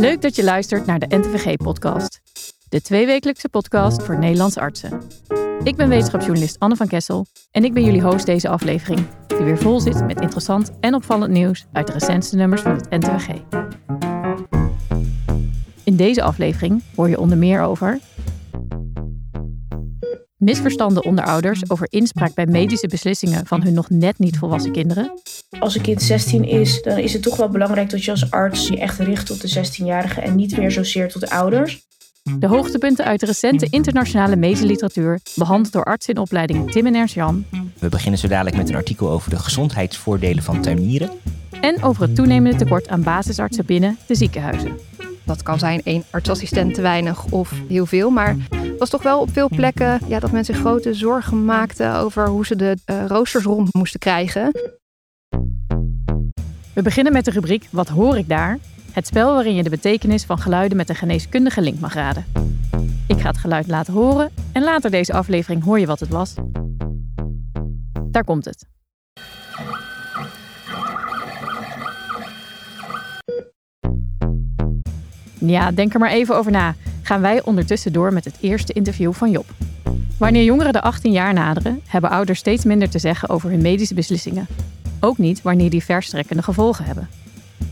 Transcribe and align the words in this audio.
Leuk 0.00 0.22
dat 0.22 0.36
je 0.36 0.44
luistert 0.44 0.86
naar 0.86 0.98
de 0.98 1.16
NTVG-podcast. 1.16 2.20
De 2.68 2.82
tweewekelijkse 2.82 3.48
podcast 3.48 4.02
voor 4.02 4.18
Nederlandse 4.18 4.60
artsen. 4.60 5.02
Ik 5.62 5.76
ben 5.76 5.88
wetenschapsjournalist 5.88 6.58
Anne 6.58 6.76
van 6.76 6.86
Kessel 6.86 7.26
en 7.50 7.64
ik 7.64 7.72
ben 7.72 7.84
jullie 7.84 8.02
host 8.02 8.26
deze 8.26 8.48
aflevering, 8.48 9.06
die 9.26 9.38
weer 9.38 9.58
vol 9.58 9.80
zit 9.80 10.06
met 10.06 10.20
interessant 10.20 10.70
en 10.80 10.94
opvallend 10.94 11.32
nieuws 11.32 11.66
uit 11.72 11.86
de 11.86 11.92
recentste 11.92 12.36
nummers 12.36 12.62
van 12.62 12.72
het 12.72 12.90
NTVG. 12.90 13.28
In 15.84 15.96
deze 15.96 16.22
aflevering 16.22 16.82
hoor 16.96 17.08
je 17.08 17.20
onder 17.20 17.38
meer 17.38 17.62
over 17.62 17.98
misverstanden 20.40 21.04
onder 21.04 21.24
ouders 21.24 21.70
over 21.70 21.86
inspraak 21.90 22.34
bij 22.34 22.46
medische 22.46 22.86
beslissingen 22.86 23.46
van 23.46 23.62
hun 23.62 23.74
nog 23.74 23.90
net 23.90 24.18
niet 24.18 24.38
volwassen 24.38 24.72
kinderen. 24.72 25.12
Als 25.58 25.74
een 25.74 25.82
kind 25.82 26.02
16 26.02 26.44
is, 26.44 26.82
dan 26.82 26.98
is 26.98 27.12
het 27.12 27.22
toch 27.22 27.36
wel 27.36 27.48
belangrijk 27.48 27.90
dat 27.90 28.04
je 28.04 28.10
als 28.10 28.30
arts 28.30 28.68
je 28.68 28.78
echt 28.78 28.98
richt 28.98 29.30
op 29.30 29.40
de 29.40 29.54
16-jarige 29.54 30.20
en 30.20 30.36
niet 30.36 30.56
meer 30.56 30.70
zozeer 30.70 31.08
tot 31.08 31.20
de 31.20 31.30
ouders. 31.30 31.88
De 32.38 32.46
hoogtepunten 32.46 33.04
uit 33.04 33.20
de 33.20 33.26
recente 33.26 33.66
internationale 33.70 34.36
medische 34.36 34.66
literatuur, 34.66 35.20
behandeld 35.34 35.72
door 35.72 35.84
artsen 35.84 36.14
in 36.14 36.20
opleiding 36.20 36.72
Tim 36.72 36.86
en 36.86 36.94
Ernst 36.94 37.14
Jan. 37.14 37.44
We 37.78 37.88
beginnen 37.88 38.20
zo 38.20 38.28
dadelijk 38.28 38.56
met 38.56 38.68
een 38.68 38.74
artikel 38.74 39.10
over 39.10 39.30
de 39.30 39.38
gezondheidsvoordelen 39.38 40.42
van 40.42 40.62
tuinieren. 40.62 41.10
En 41.60 41.82
over 41.82 42.02
het 42.02 42.14
toenemende 42.14 42.58
tekort 42.58 42.88
aan 42.88 43.02
basisartsen 43.02 43.66
binnen 43.66 43.98
de 44.06 44.14
ziekenhuizen. 44.14 44.78
Dat 45.30 45.42
kan 45.42 45.58
zijn 45.58 45.80
één 45.84 46.04
artsassistent 46.10 46.74
te 46.74 46.80
weinig 46.80 47.24
of 47.24 47.52
heel 47.68 47.86
veel. 47.86 48.10
Maar 48.10 48.36
het 48.50 48.78
was 48.78 48.90
toch 48.90 49.02
wel 49.02 49.20
op 49.20 49.32
veel 49.32 49.48
plekken 49.48 50.00
ja, 50.06 50.18
dat 50.18 50.30
mensen 50.30 50.54
grote 50.54 50.94
zorgen 50.94 51.44
maakten 51.44 51.94
over 51.94 52.28
hoe 52.28 52.46
ze 52.46 52.56
de 52.56 52.76
uh, 52.86 53.06
roosters 53.06 53.44
rond 53.44 53.74
moesten 53.74 54.00
krijgen. 54.00 54.50
We 56.74 56.82
beginnen 56.82 57.12
met 57.12 57.24
de 57.24 57.30
rubriek 57.30 57.66
Wat 57.70 57.88
hoor 57.88 58.16
ik 58.16 58.28
daar? 58.28 58.58
Het 58.92 59.06
spel 59.06 59.34
waarin 59.34 59.54
je 59.54 59.62
de 59.62 59.70
betekenis 59.70 60.24
van 60.24 60.38
geluiden 60.38 60.76
met 60.76 60.88
een 60.88 60.94
geneeskundige 60.94 61.60
link 61.60 61.80
mag 61.80 61.94
raden. 61.94 62.24
Ik 63.06 63.20
ga 63.20 63.28
het 63.28 63.38
geluid 63.38 63.66
laten 63.66 63.92
horen 63.92 64.30
en 64.52 64.62
later 64.62 64.90
deze 64.90 65.12
aflevering 65.12 65.64
hoor 65.64 65.80
je 65.80 65.86
wat 65.86 66.00
het 66.00 66.08
was. 66.08 66.34
Daar 68.10 68.24
komt 68.24 68.44
het. 68.44 68.79
Ja, 75.40 75.70
denk 75.70 75.94
er 75.94 76.00
maar 76.00 76.10
even 76.10 76.36
over 76.36 76.52
na. 76.52 76.74
Gaan 77.02 77.20
wij 77.20 77.42
ondertussen 77.42 77.92
door 77.92 78.12
met 78.12 78.24
het 78.24 78.36
eerste 78.40 78.72
interview 78.72 79.12
van 79.12 79.30
Job. 79.30 79.46
Wanneer 80.18 80.44
jongeren 80.44 80.72
de 80.72 80.80
18 80.80 81.12
jaar 81.12 81.32
naderen, 81.32 81.80
hebben 81.86 82.10
ouders 82.10 82.38
steeds 82.38 82.64
minder 82.64 82.90
te 82.90 82.98
zeggen 82.98 83.28
over 83.28 83.50
hun 83.50 83.62
medische 83.62 83.94
beslissingen. 83.94 84.46
Ook 85.00 85.18
niet 85.18 85.42
wanneer 85.42 85.70
die 85.70 85.84
verstrekkende 85.84 86.42
gevolgen 86.42 86.84
hebben. 86.84 87.08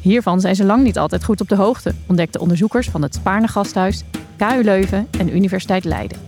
Hiervan 0.00 0.40
zijn 0.40 0.56
ze 0.56 0.64
lang 0.64 0.82
niet 0.82 0.98
altijd 0.98 1.24
goed 1.24 1.40
op 1.40 1.48
de 1.48 1.56
hoogte, 1.56 1.94
ontdekten 2.06 2.40
onderzoekers 2.40 2.88
van 2.88 3.02
het 3.02 3.14
Spaarne 3.14 3.48
Gasthuis, 3.48 4.04
KU 4.36 4.62
Leuven 4.62 5.08
en 5.18 5.36
Universiteit 5.36 5.84
Leiden. 5.84 6.18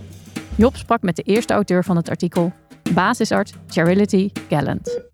Job 0.55 0.77
sprak 0.77 1.03
met 1.03 1.17
de 1.17 1.23
eerste 1.23 1.53
auteur 1.53 1.85
van 1.85 1.97
het 1.97 2.09
artikel, 2.09 2.53
basisarts 2.95 3.53
Charity 3.67 4.31
Gallant. 4.49 5.10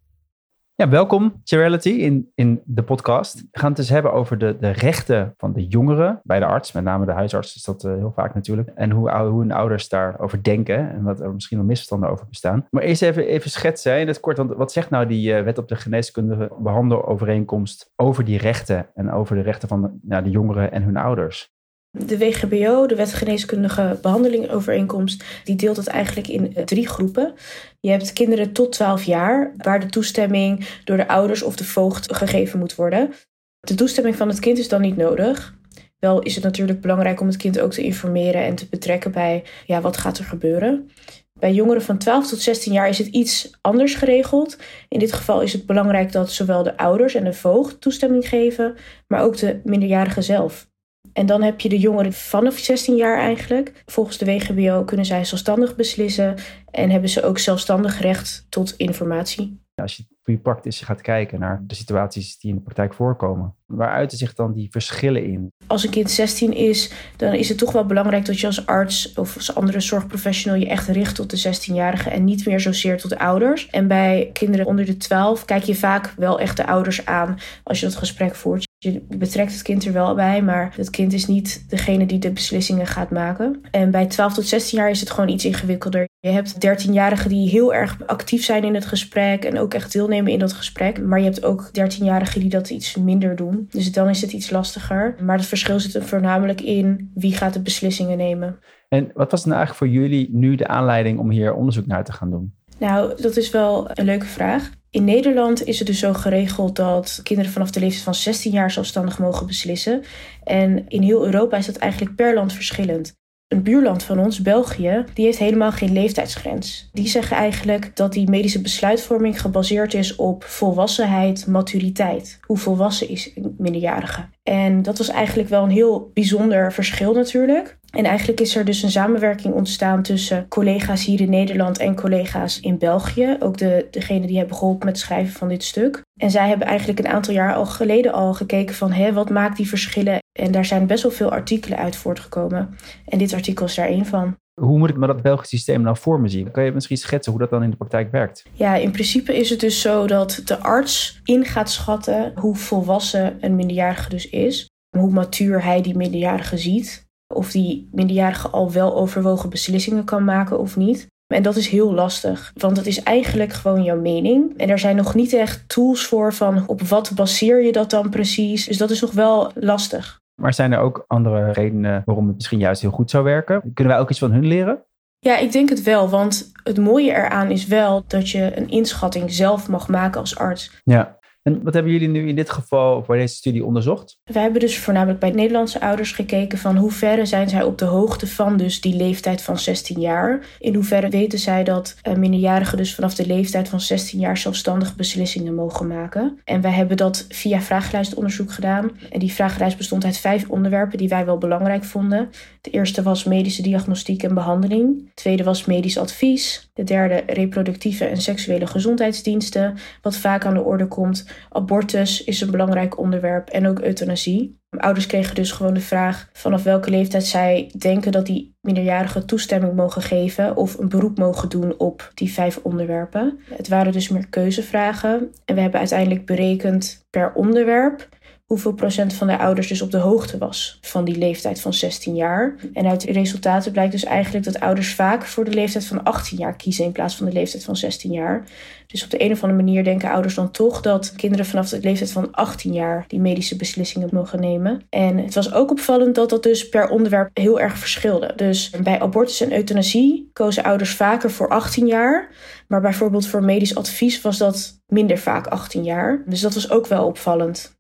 Ja, 0.79 0.89
welkom 0.89 1.41
Charity 1.45 1.89
in, 1.89 2.31
in 2.35 2.63
de 2.65 2.83
podcast. 2.83 3.41
We 3.41 3.59
gaan 3.59 3.69
het 3.69 3.77
dus 3.77 3.89
hebben 3.89 4.13
over 4.13 4.39
de, 4.39 4.57
de 4.61 4.71
rechten 4.71 5.35
van 5.37 5.53
de 5.53 5.67
jongeren 5.67 6.21
bij 6.23 6.39
de 6.39 6.45
arts. 6.45 6.73
Met 6.73 6.85
name 6.85 7.07
de 7.07 7.13
huisarts 7.13 7.57
is 7.57 7.63
dat 7.63 7.85
uh, 7.85 7.95
heel 7.95 8.13
vaak 8.15 8.35
natuurlijk. 8.35 8.69
En 8.75 8.91
hoe, 8.91 9.11
hoe 9.11 9.41
hun 9.41 9.53
ouders 9.53 9.89
daarover 9.89 10.43
denken. 10.43 10.91
En 10.91 11.03
wat 11.03 11.21
er 11.21 11.33
misschien 11.33 11.57
wel 11.57 11.67
misverstanden 11.67 12.11
over 12.11 12.27
bestaan. 12.29 12.67
Maar 12.71 12.83
eerst 12.83 13.03
even, 13.03 13.27
even 13.27 13.51
schetsen 13.51 14.01
in 14.01 14.07
het 14.07 14.21
kort. 14.21 14.37
Want 14.37 14.55
wat 14.55 14.73
zegt 14.73 14.91
nou 14.91 15.07
die 15.07 15.39
uh, 15.39 15.43
wet 15.43 15.59
op 15.59 15.69
de 15.69 15.77
geneeskundige 15.77 16.51
behandelovereenkomst 16.59 17.93
over 17.97 18.25
die 18.25 18.39
rechten. 18.39 18.87
En 18.95 19.13
over 19.13 19.37
de 19.37 19.43
rechten 19.43 19.69
van 19.69 19.99
nou, 20.03 20.23
de 20.23 20.31
jongeren 20.31 20.73
en 20.73 20.83
hun 20.83 20.97
ouders? 20.97 21.55
De 21.99 22.19
WGBO, 22.19 22.87
de 22.87 22.95
Wet 22.95 23.13
Geneeskundige 23.13 23.99
Behandelingovereenkomst, 24.03 25.25
die 25.45 25.57
deelt 25.57 25.77
het 25.77 25.87
eigenlijk 25.87 26.29
in 26.29 26.55
eh, 26.55 26.65
drie 26.65 26.89
groepen. 26.89 27.35
Je 27.81 27.91
hebt 27.91 28.13
kinderen 28.13 28.53
tot 28.53 28.73
12 28.73 29.03
jaar, 29.03 29.53
waar 29.57 29.81
de 29.81 29.87
toestemming 29.87 30.67
door 30.85 30.97
de 30.97 31.09
ouders 31.09 31.43
of 31.43 31.57
de 31.57 31.65
voogd 31.65 32.15
gegeven 32.15 32.59
moet 32.59 32.75
worden. 32.75 33.13
De 33.61 33.75
toestemming 33.75 34.17
van 34.17 34.29
het 34.29 34.39
kind 34.39 34.59
is 34.59 34.69
dan 34.69 34.81
niet 34.81 34.97
nodig. 34.97 35.55
Wel 35.99 36.21
is 36.21 36.35
het 36.35 36.45
natuurlijk 36.45 36.81
belangrijk 36.81 37.21
om 37.21 37.27
het 37.27 37.37
kind 37.37 37.61
ook 37.61 37.73
te 37.73 37.83
informeren 37.83 38.45
en 38.45 38.55
te 38.55 38.67
betrekken 38.71 39.13
bij 39.13 39.45
ja, 39.67 39.81
wat 39.81 39.97
gaat 39.97 40.19
er 40.19 40.25
gebeuren. 40.25 40.91
Bij 41.33 41.53
jongeren 41.53 41.83
van 41.83 41.99
12 41.99 42.29
tot 42.29 42.41
16 42.41 42.73
jaar 42.73 42.89
is 42.89 42.99
het 42.99 43.07
iets 43.07 43.51
anders 43.61 43.95
geregeld. 43.95 44.57
In 44.89 44.99
dit 44.99 45.13
geval 45.13 45.41
is 45.41 45.53
het 45.53 45.67
belangrijk 45.67 46.13
dat 46.13 46.31
zowel 46.31 46.63
de 46.63 46.77
ouders 46.77 47.15
en 47.15 47.25
de 47.25 47.33
voogd 47.33 47.81
toestemming 47.81 48.29
geven, 48.29 48.75
maar 49.07 49.23
ook 49.23 49.37
de 49.37 49.61
minderjarige 49.65 50.23
zelf. 50.23 50.69
En 51.13 51.27
dan 51.27 51.43
heb 51.43 51.61
je 51.61 51.69
de 51.69 51.79
jongeren 51.79 52.13
vanaf 52.13 52.59
16 52.59 52.97
jaar 52.97 53.19
eigenlijk. 53.19 53.83
Volgens 53.87 54.19
de 54.19 54.25
WGBO 54.25 54.85
kunnen 54.85 55.07
zij 55.07 55.25
zelfstandig 55.25 55.77
beslissen 55.77 56.35
en 56.71 56.91
hebben 56.91 57.11
ze 57.11 57.23
ook 57.23 57.39
zelfstandig 57.39 58.01
recht 58.01 58.47
tot 58.49 58.75
informatie. 58.77 59.65
Als 59.75 59.97
je 59.97 60.05
puur 60.23 60.39
praktisch 60.39 60.81
gaat 60.81 61.01
kijken 61.01 61.41
naar 61.41 61.63
de 61.67 61.75
situaties 61.75 62.39
die 62.39 62.51
in 62.51 62.57
de 62.57 62.63
praktijk 62.63 62.95
voorkomen, 62.95 63.55
waar 63.67 63.91
uiten 63.91 64.19
zich 64.19 64.35
dan 64.35 64.53
die 64.53 64.71
verschillen 64.71 65.25
in? 65.25 65.53
Als 65.67 65.85
een 65.85 65.91
kind 65.91 66.11
16 66.11 66.53
is, 66.53 66.93
dan 67.17 67.35
is 67.35 67.49
het 67.49 67.59
toch 67.59 67.73
wel 67.73 67.87
belangrijk 67.87 68.25
dat 68.25 68.41
je 68.41 68.47
als 68.47 68.67
arts 68.67 69.13
of 69.15 69.37
als 69.37 69.55
andere 69.55 69.81
zorgprofessional 69.81 70.59
je 70.59 70.69
echt 70.69 70.89
richt 70.89 71.15
tot 71.15 71.31
de 71.31 71.55
16-jarige 71.55 72.11
en 72.11 72.25
niet 72.25 72.47
meer 72.47 72.61
zozeer 72.61 72.99
tot 72.99 73.11
de 73.11 73.19
ouders. 73.19 73.71
En 73.71 73.89
bij 73.89 74.31
kinderen 74.33 74.67
onder 74.67 74.85
de 74.85 74.97
12 74.97 75.45
kijk 75.45 75.63
je 75.63 75.75
vaak 75.75 76.15
wel 76.17 76.41
echt 76.41 76.57
de 76.57 76.67
ouders 76.67 77.07
aan 77.07 77.39
als 77.63 77.81
je 77.81 77.87
dat 77.87 77.97
gesprek 77.97 78.35
voert. 78.35 78.66
Je 78.79 79.05
betrekt 79.09 79.53
het 79.53 79.63
kind 79.63 79.85
er 79.85 79.93
wel 79.93 80.15
bij, 80.15 80.43
maar 80.43 80.75
het 80.77 80.91
kind 80.91 81.13
is 81.13 81.27
niet 81.27 81.65
degene 81.69 82.07
die 82.07 82.19
de 82.19 82.33
beslissingen 82.33 82.87
gaat 82.87 83.11
maken. 83.11 83.61
En 83.71 83.91
bij 83.91 84.07
12 84.07 84.35
tot 84.35 84.47
16 84.47 84.79
jaar 84.79 84.91
is 84.91 85.01
het 85.01 85.11
gewoon 85.11 85.29
iets 85.29 85.45
ingewikkelder. 85.45 86.09
Je 86.21 86.29
hebt 86.29 86.55
13-jarigen 86.55 87.29
die 87.29 87.49
heel 87.49 87.75
erg 87.75 88.07
actief 88.07 88.45
zijn 88.45 88.65
in 88.65 88.75
het 88.75 88.87
gesprek 88.87 89.45
en 89.45 89.59
ook 89.59 89.75
echt 89.75 89.93
deelnemen 89.93 90.33
in 90.33 90.39
dat 90.39 90.53
gesprek. 90.53 91.03
Maar 91.03 91.19
je 91.19 91.25
hebt 91.25 91.45
ook 91.45 91.67
13-jarigen 91.69 92.41
die 92.41 92.49
dat 92.49 92.71
iets 92.71 92.97
minder 92.97 93.37
doen. 93.37 93.67
Dus 93.71 93.93
dan 93.93 94.09
is 94.09 94.21
het 94.21 94.33
iets 94.33 94.51
lastiger. 94.51 95.17
Maar 95.23 95.37
het 95.37 95.47
verschil 95.47 95.81
zit 95.81 95.95
er 95.95 96.03
voornamelijk 96.03 96.61
in 96.61 97.11
wie 97.15 97.35
gaat 97.35 97.53
de 97.53 97.63
beslissingen 97.63 98.17
nemen. 98.17 98.59
En 98.89 99.11
wat 99.15 99.31
was 99.31 99.45
nou 99.45 99.57
eigenlijk 99.57 99.93
voor 99.93 100.03
jullie 100.03 100.29
nu 100.33 100.55
de 100.55 100.67
aanleiding 100.67 101.19
om 101.19 101.31
hier 101.31 101.55
onderzoek 101.55 101.87
naar 101.87 102.05
te 102.05 102.13
gaan 102.13 102.31
doen? 102.31 102.56
Nou, 102.79 103.23
dat 103.23 103.37
is 103.37 103.51
wel 103.51 103.91
een 103.95 104.05
leuke 104.05 104.27
vraag. 104.27 104.71
In 104.91 105.05
Nederland 105.05 105.65
is 105.65 105.79
het 105.79 105.87
dus 105.87 105.99
zo 105.99 106.13
geregeld 106.13 106.77
dat 106.77 107.21
kinderen 107.23 107.53
vanaf 107.53 107.71
de 107.71 107.81
leeftijd 107.81 108.03
van 108.03 108.15
16 108.15 108.53
jaar 108.53 108.71
zelfstandig 108.71 109.19
mogen 109.19 109.47
beslissen. 109.47 110.03
En 110.45 110.89
in 110.89 111.03
heel 111.03 111.25
Europa 111.25 111.57
is 111.57 111.67
dat 111.67 111.77
eigenlijk 111.77 112.15
per 112.15 112.35
land 112.35 112.53
verschillend. 112.53 113.15
Een 113.49 113.63
buurland 113.63 114.03
van 114.03 114.19
ons, 114.19 114.43
België, 114.43 115.05
die 115.15 115.25
heeft 115.25 115.39
helemaal 115.39 115.73
geen 115.73 115.93
leeftijdsgrens. 115.93 116.89
Die 116.93 117.09
zeggen 117.09 117.37
eigenlijk 117.37 117.97
dat 117.97 118.13
die 118.13 118.31
medische 118.31 118.61
besluitvorming 118.61 119.41
gebaseerd 119.41 119.95
is 119.95 120.17
op 120.17 120.45
volwassenheid, 120.45 121.47
maturiteit. 121.47 122.39
Hoe 122.41 122.57
volwassen 122.57 123.09
is 123.09 123.31
een 123.35 123.55
minderjarige? 123.59 124.29
En 124.43 124.83
dat 124.83 124.99
was 124.99 125.09
eigenlijk 125.09 125.49
wel 125.49 125.63
een 125.63 125.71
heel 125.71 126.11
bijzonder 126.15 126.73
verschil 126.73 127.13
natuurlijk. 127.13 127.79
En 127.97 128.05
eigenlijk 128.05 128.41
is 128.41 128.57
er 128.57 128.65
dus 128.65 128.83
een 128.83 128.91
samenwerking 128.91 129.55
ontstaan 129.55 130.03
tussen 130.03 130.49
collega's 130.49 131.05
hier 131.05 131.21
in 131.21 131.31
Nederland 131.31 131.79
en 131.79 131.95
collega's 131.95 132.61
in 132.61 132.79
België. 132.79 133.37
Ook 133.39 133.59
de, 133.59 133.87
degene 133.91 134.27
die 134.27 134.39
hebben 134.39 134.57
geholpen 134.57 134.87
met 134.87 134.97
het 134.97 135.05
schrijven 135.05 135.33
van 135.33 135.49
dit 135.49 135.65
stuk. 135.65 136.03
En 136.21 136.31
zij 136.31 136.49
hebben 136.49 136.67
eigenlijk 136.67 136.99
een 136.99 137.09
aantal 137.09 137.35
jaar 137.35 137.55
al 137.55 137.67
geleden 137.67 138.13
al 138.13 138.35
gekeken 138.35 138.75
van 138.75 138.93
hé, 138.93 139.13
wat 139.13 139.31
maakt 139.31 139.57
die 139.57 139.69
verschillen. 139.69 140.19
En 140.39 140.53
daar 140.53 140.65
zijn 140.65 140.87
best 140.87 141.03
wel 141.03 141.13
veel 141.13 141.31
artikelen 141.31 141.79
uit 141.79 141.97
voortgekomen. 141.97 142.77
En 143.07 143.19
dit 143.19 143.33
artikel 143.33 143.67
is 143.67 143.75
daar 143.75 143.89
één 143.89 144.07
van. 144.07 144.37
Hoe 144.61 144.79
moet 144.79 144.91
ik 144.91 144.97
me 144.97 145.07
dat 145.07 145.23
Belgische 145.23 145.57
systeem 145.57 145.83
nou 145.83 145.97
voor 145.97 146.21
me 146.21 146.29
zien? 146.29 146.51
Kan 146.51 146.65
je 146.65 146.73
misschien 146.73 146.97
schetsen 146.97 147.33
hoe 147.33 147.41
dat 147.41 147.51
dan 147.51 147.63
in 147.63 147.71
de 147.71 147.77
praktijk 147.77 148.11
werkt? 148.11 148.45
Ja, 148.53 148.75
in 148.75 148.91
principe 148.91 149.37
is 149.37 149.51
het 149.51 149.61
dus 149.61 149.81
zo 149.81 150.07
dat 150.07 150.43
de 150.45 150.59
arts 150.59 151.21
in 151.25 151.45
gaat 151.45 151.71
schatten 151.71 152.33
hoe 152.35 152.57
volwassen 152.57 153.37
een 153.41 153.57
minderjarige 153.57 154.09
dus 154.09 154.29
is. 154.29 154.71
Hoe 154.99 155.11
matuur 155.11 155.65
hij 155.65 155.83
die 155.83 155.97
minderjarige 155.97 156.59
ziet. 156.59 157.06
Of 157.35 157.51
die 157.51 157.89
minderjarige 157.93 158.49
al 158.49 158.73
wel 158.73 158.97
overwogen 158.97 159.51
beslissingen 159.51 160.05
kan 160.05 160.25
maken 160.25 160.59
of 160.59 160.77
niet. 160.77 161.07
En 161.27 161.43
dat 161.43 161.57
is 161.57 161.69
heel 161.69 161.93
lastig, 161.93 162.53
want 162.57 162.77
het 162.77 162.87
is 162.87 163.03
eigenlijk 163.03 163.53
gewoon 163.53 163.83
jouw 163.83 164.01
mening. 164.01 164.59
En 164.59 164.69
er 164.69 164.79
zijn 164.79 164.97
nog 164.97 165.15
niet 165.15 165.33
echt 165.33 165.69
tools 165.69 166.07
voor 166.07 166.33
van 166.33 166.65
op 166.67 166.83
wat 166.83 167.13
baseer 167.15 167.63
je 167.63 167.73
dat 167.73 167.91
dan 167.91 168.11
precies. 168.11 168.67
Dus 168.67 168.79
dat 168.79 168.91
is 168.91 169.01
nog 169.01 169.13
wel 169.13 169.51
lastig. 169.55 170.21
Maar 170.41 170.55
zijn 170.55 170.73
er 170.73 170.79
ook 170.79 171.05
andere 171.07 171.53
redenen 171.53 172.03
waarom 172.05 172.27
het 172.27 172.35
misschien 172.35 172.59
juist 172.59 172.81
heel 172.81 172.91
goed 172.91 173.11
zou 173.11 173.25
werken? 173.25 173.61
Kunnen 173.75 173.93
wij 173.93 174.03
ook 174.03 174.11
iets 174.11 174.19
van 174.19 174.33
hun 174.33 174.47
leren? 174.47 174.85
Ja, 175.19 175.39
ik 175.39 175.53
denk 175.53 175.69
het 175.69 175.83
wel. 175.83 176.09
Want 176.09 176.53
het 176.63 176.79
mooie 176.79 177.11
eraan 177.11 177.51
is 177.51 177.67
wel 177.67 178.05
dat 178.07 178.31
je 178.31 178.57
een 178.57 178.69
inschatting 178.69 179.33
zelf 179.33 179.69
mag 179.69 179.89
maken 179.89 180.21
als 180.21 180.39
arts. 180.39 180.81
Ja, 180.85 181.16
En 181.47 181.63
wat 181.63 181.75
hebben 181.75 181.93
jullie 181.93 182.09
nu 182.09 182.29
in 182.29 182.35
dit 182.35 182.51
geval 182.51 183.05
bij 183.07 183.19
deze 183.19 183.35
studie 183.35 183.65
onderzocht? 183.65 184.19
We 184.25 184.39
hebben 184.39 184.61
dus 184.61 184.79
voornamelijk 184.79 185.21
bij 185.21 185.31
Nederlandse 185.31 185.81
ouders 185.81 186.13
gekeken 186.13 186.59
van 186.59 186.77
hoe 186.77 186.91
verre 186.91 187.27
zijn 187.27 187.49
zij 187.49 187.63
op 187.63 187.79
de 187.79 187.85
hoogte 187.85 188.27
van 188.27 188.57
dus 188.57 188.81
die 188.81 188.97
leeftijd 188.97 189.43
van 189.43 189.59
16 189.59 190.01
jaar. 190.01 190.47
In 190.59 190.75
hoeverre 190.75 191.09
weten 191.09 191.39
zij 191.39 191.65
dat 191.65 191.97
uh, 192.09 192.15
minderjarigen 192.15 192.77
dus 192.77 192.95
vanaf 192.95 193.15
de 193.15 193.27
leeftijd 193.27 193.69
van 193.69 193.81
16 193.81 194.19
jaar 194.19 194.37
zelfstandig 194.37 194.97
beslissingen 194.97 195.55
mogen 195.55 195.87
maken. 195.87 196.41
En 196.45 196.61
wij 196.61 196.73
hebben 196.73 196.97
dat 196.97 197.27
via 197.29 197.61
vragenlijstonderzoek 197.61 198.53
gedaan. 198.53 198.91
En 199.11 199.19
die 199.19 199.33
vragenlijst 199.33 199.77
bestond 199.77 200.05
uit 200.05 200.19
vijf 200.19 200.49
onderwerpen 200.49 200.99
die 200.99 201.09
wij 201.09 201.25
wel 201.25 201.39
belangrijk 201.39 201.85
vonden. 201.85 202.31
De 202.61 202.71
eerste 202.71 203.03
was 203.03 203.25
medische 203.25 203.63
diagnostiek 203.63 204.23
en 204.23 204.35
behandeling. 204.35 205.05
De 205.05 205.11
tweede 205.15 205.45
was 205.45 205.65
medisch 205.65 205.99
advies. 205.99 206.66
De 206.77 206.85
derde 206.85 207.23
reproductieve 207.27 208.05
en 208.05 208.17
seksuele 208.17 208.67
gezondheidsdiensten, 208.67 209.77
wat 210.03 210.17
vaak 210.17 210.45
aan 210.45 210.55
de 210.55 210.63
orde 210.63 210.87
komt. 210.87 211.29
Abortus 211.51 212.25
is 212.25 212.41
een 212.41 212.51
belangrijk 212.51 212.99
onderwerp 212.99 213.49
en 213.49 213.67
ook 213.67 213.81
euthanasie. 213.81 214.59
Ouders 214.71 215.07
kregen 215.07 215.35
dus 215.35 215.53
gewoon 215.53 215.75
de 215.75 215.81
vraag 215.81 216.29
vanaf 216.33 216.63
welke 216.63 216.91
leeftijd 216.91 217.25
zij 217.25 217.71
denken 217.79 218.13
dat 218.13 218.27
die 218.27 218.55
minderjarigen 218.61 219.27
toestemming 219.27 219.75
mogen 219.75 220.03
geven 220.03 220.57
of 220.57 220.79
een 220.79 220.89
beroep 220.89 221.19
mogen 221.19 221.49
doen 221.49 221.75
op 221.79 222.11
die 222.15 222.33
vijf 222.33 222.61
onderwerpen. 222.63 223.39
Het 223.55 223.69
waren 223.69 223.93
dus 223.93 224.09
meer 224.09 224.27
keuzevragen 224.29 225.31
en 225.45 225.55
we 225.55 225.61
hebben 225.61 225.81
uiteindelijk 225.81 226.27
berekend 226.27 227.07
per 227.11 227.33
onderwerp 227.35 228.09
hoeveel 228.47 228.73
procent 228.73 229.13
van 229.13 229.27
de 229.27 229.39
ouders 229.39 229.69
dus 229.69 229.83
op 229.83 229.91
de 229.91 229.99
hoogte 229.99 230.39
was 230.39 230.79
van 230.81 231.05
die 231.05 231.19
leeftijd 231.19 231.61
van 231.61 231.73
16 231.73 232.15
jaar. 232.15 232.55
En 232.73 232.87
uit 232.87 233.01
de 233.01 233.13
resultaten 233.13 233.73
blijkt 233.73 233.93
dus 233.93 234.05
eigenlijk 234.05 234.45
dat 234.45 234.61
ouders 234.61 234.95
vaak 234.95 235.25
voor 235.25 235.45
de 235.45 235.51
leeftijd 235.51 235.85
van 235.85 236.03
18 236.03 236.39
jaar 236.39 236.57
kiezen 236.57 236.85
in 236.85 236.93
plaats 236.93 237.17
van 237.17 237.27
de 237.27 237.33
leeftijd 237.33 237.65
van 237.65 237.77
16 237.77 238.13
jaar. 238.13 238.45
Dus 238.87 239.05
op 239.05 239.11
de 239.11 239.25
een 239.25 239.33
of 239.33 239.43
andere 239.43 239.63
manier 239.63 239.85
denken 239.85 240.11
ouders 240.11 240.35
dan 240.35 240.51
toch 240.51 240.81
dat 240.81 241.13
kinderen 241.17 241.47
vanaf 241.47 241.69
de 241.69 241.81
leeftijd 241.81 242.13
van 242.13 242.33
18 242.33 242.73
jaar 242.73 243.05
die 243.07 243.21
medische 243.21 243.57
beslissingen 243.57 244.09
mogen 244.13 244.41
nemen. 244.41 244.87
En 244.91 245.19
het 245.19 245.35
was 245.35 245.53
ook 245.53 245.71
opvallend 245.71 246.15
dat 246.15 246.31
dat 246.31 246.43
dus 246.43 246.69
per 246.69 246.89
onderwerp 246.89 247.31
heel 247.33 247.61
erg 247.61 247.79
verschilde. 247.79 248.33
Dus 248.37 248.71
bij 248.83 249.01
abortus 249.01 249.41
en 249.41 249.53
euthanasie 249.53 250.31
kozen 250.33 250.65
ouders 250.65 250.95
vaker 250.95 251.31
voor 251.31 251.49
18 251.49 251.87
jaar. 251.87 252.29
Maar 252.69 252.81
bijvoorbeeld 252.81 253.27
voor 253.27 253.45
medisch 253.45 253.75
advies 253.75 254.21
was 254.21 254.39
dat 254.39 254.83
minder 254.87 255.19
vaak 255.19 255.47
18 255.47 255.85
jaar. 255.85 256.23
Dus 256.27 256.41
dat 256.41 256.55
was 256.55 256.71
ook 256.71 256.87
wel 256.87 257.07
opvallend. 257.07 257.76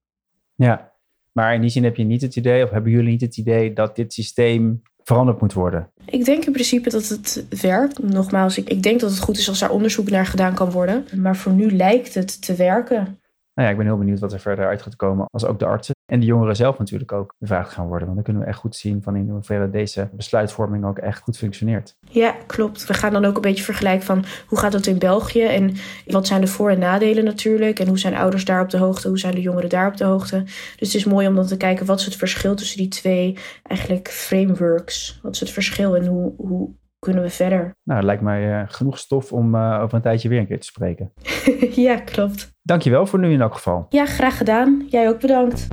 Ja, 0.57 0.93
maar 1.33 1.55
in 1.55 1.61
die 1.61 1.71
zin 1.71 1.85
heb 1.85 1.97
je 1.97 2.05
niet 2.05 2.23
het 2.23 2.37
idee, 2.37 2.65
of 2.65 2.71
hebben 2.71 2.93
jullie 2.93 3.11
niet 3.11 3.21
het 3.21 3.37
idee 3.37 3.73
dat 3.73 3.97
dit 3.97 4.13
systeem 4.13 4.83
veranderd 5.03 5.41
moet 5.41 5.53
worden? 5.53 5.91
Ik 6.05 6.25
denk 6.25 6.45
in 6.45 6.53
principe 6.53 6.91
dat 6.91 7.09
het 7.09 7.47
werkt. 7.61 8.03
Nogmaals, 8.03 8.59
ik, 8.59 8.69
ik 8.69 8.83
denk 8.83 9.01
dat 9.01 9.11
het 9.11 9.21
goed 9.21 9.39
is 9.39 9.49
als 9.49 9.59
daar 9.59 9.71
onderzoek 9.71 10.11
naar 10.11 10.27
gedaan 10.27 10.55
kan 10.55 10.71
worden. 10.71 11.05
Maar 11.17 11.37
voor 11.37 11.53
nu 11.53 11.73
lijkt 11.73 12.15
het 12.15 12.43
te 12.43 12.55
werken. 12.55 13.21
Nou 13.57 13.69
ja, 13.69 13.75
ik 13.75 13.77
ben 13.77 13.87
heel 13.87 13.99
benieuwd 13.99 14.21
wat 14.21 14.33
er 14.33 14.41
verder 14.41 14.67
uit 14.67 14.83
gaat 14.83 14.97
komen 14.97 15.27
als 15.31 15.45
ook 15.45 15.59
de 15.59 15.65
artsen 15.65 15.95
en 16.13 16.21
de 16.21 16.27
jongeren 16.27 16.57
zelf 16.57 16.79
natuurlijk 16.79 17.13
ook 17.13 17.35
bevraagd 17.39 17.73
gaan 17.73 17.87
worden. 17.87 18.05
Want 18.05 18.15
dan 18.15 18.25
kunnen 18.25 18.43
we 18.43 18.49
echt 18.49 18.59
goed 18.59 18.77
zien 18.77 19.03
van 19.03 19.17
in 19.17 19.29
hoeverre 19.29 19.71
deze 19.71 20.09
besluitvorming 20.13 20.85
ook 20.85 20.99
echt 20.99 21.23
goed 21.23 21.39
functioneert. 21.39 21.97
Ja, 22.01 22.35
klopt. 22.47 22.87
We 22.87 22.95
gaan 22.95 23.13
dan 23.13 23.25
ook 23.25 23.37
een 23.37 23.41
beetje 23.41 23.65
vergelijken 23.65 24.07
van 24.07 24.25
hoe 24.47 24.59
gaat 24.59 24.73
het 24.73 24.87
in 24.87 24.99
België 24.99 25.43
en 25.43 25.75
wat 26.07 26.27
zijn 26.27 26.41
de 26.41 26.47
voor- 26.47 26.71
en 26.71 26.79
nadelen 26.79 27.25
natuurlijk. 27.25 27.79
En 27.79 27.89
hoe 27.89 27.99
zijn 27.99 28.15
ouders 28.15 28.45
daar 28.45 28.63
op 28.63 28.71
de 28.71 28.79
hoogte, 28.79 29.09
hoe 29.09 29.19
zijn 29.19 29.35
de 29.35 29.41
jongeren 29.41 29.69
daar 29.69 29.89
op 29.89 29.97
de 29.97 30.05
hoogte. 30.05 30.43
Dus 30.43 30.93
het 30.93 30.95
is 30.95 31.05
mooi 31.05 31.27
om 31.27 31.35
dan 31.35 31.47
te 31.47 31.57
kijken 31.57 31.87
wat 31.87 31.99
is 31.99 32.05
het 32.05 32.17
verschil 32.17 32.55
tussen 32.55 32.79
die 32.79 32.89
twee 32.89 33.39
eigenlijk 33.63 34.09
frameworks. 34.09 35.19
Wat 35.23 35.35
is 35.35 35.41
het 35.41 35.51
verschil 35.51 35.97
en 35.97 36.07
hoe, 36.07 36.33
hoe 36.37 36.71
kunnen 37.07 37.25
we 37.25 37.31
verder? 37.31 37.77
Nou, 37.83 37.99
het 37.99 38.05
lijkt 38.05 38.23
mij 38.23 38.61
uh, 38.61 38.63
genoeg 38.67 38.99
stof 38.99 39.33
om 39.33 39.55
uh, 39.55 39.79
over 39.83 39.95
een 39.95 40.03
tijdje 40.03 40.29
weer 40.29 40.39
een 40.39 40.47
keer 40.47 40.61
te 40.61 40.67
spreken. 40.67 41.13
ja, 41.87 41.97
klopt. 41.97 42.55
Dankjewel 42.63 43.07
voor 43.07 43.19
nu 43.19 43.33
in 43.33 43.41
elk 43.41 43.55
geval. 43.55 43.87
Ja, 43.89 44.07
graag 44.07 44.37
gedaan. 44.37 44.87
Jij 44.89 45.09
ook 45.09 45.21
bedankt. 45.21 45.69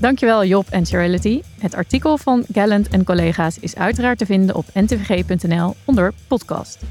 Dankjewel 0.00 0.44
Job 0.44 0.66
en 0.68 0.86
Charity. 0.86 1.42
Het 1.58 1.74
artikel 1.74 2.18
van 2.18 2.44
Gallant 2.52 2.88
en 2.88 3.04
collega's 3.04 3.58
is 3.58 3.76
uiteraard 3.76 4.18
te 4.18 4.26
vinden 4.26 4.54
op 4.54 4.64
ntvg.nl 4.74 5.74
onder 5.84 6.12
podcast. 6.28 6.82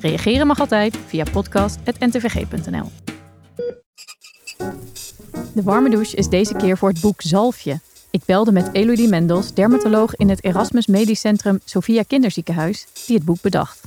Reageren 0.00 0.46
mag 0.46 0.60
altijd 0.60 0.96
via 0.96 1.24
podcast.ntvg.nl. 1.32 2.88
De 5.54 5.62
warme 5.62 5.90
douche 5.90 6.16
is 6.16 6.28
deze 6.28 6.54
keer 6.54 6.78
voor 6.78 6.88
het 6.88 7.00
boek 7.00 7.20
Zalfje. 7.22 7.80
Ik 8.12 8.24
belde 8.26 8.52
met 8.52 8.68
Elodie 8.72 9.08
Mendels, 9.08 9.54
dermatoloog 9.54 10.16
in 10.16 10.28
het 10.28 10.44
Erasmus 10.44 10.86
Medisch 10.86 11.20
Centrum 11.20 11.60
Sophia 11.64 12.02
Kinderziekenhuis, 12.02 12.86
die 13.06 13.16
het 13.16 13.24
boek 13.24 13.40
bedacht. 13.40 13.80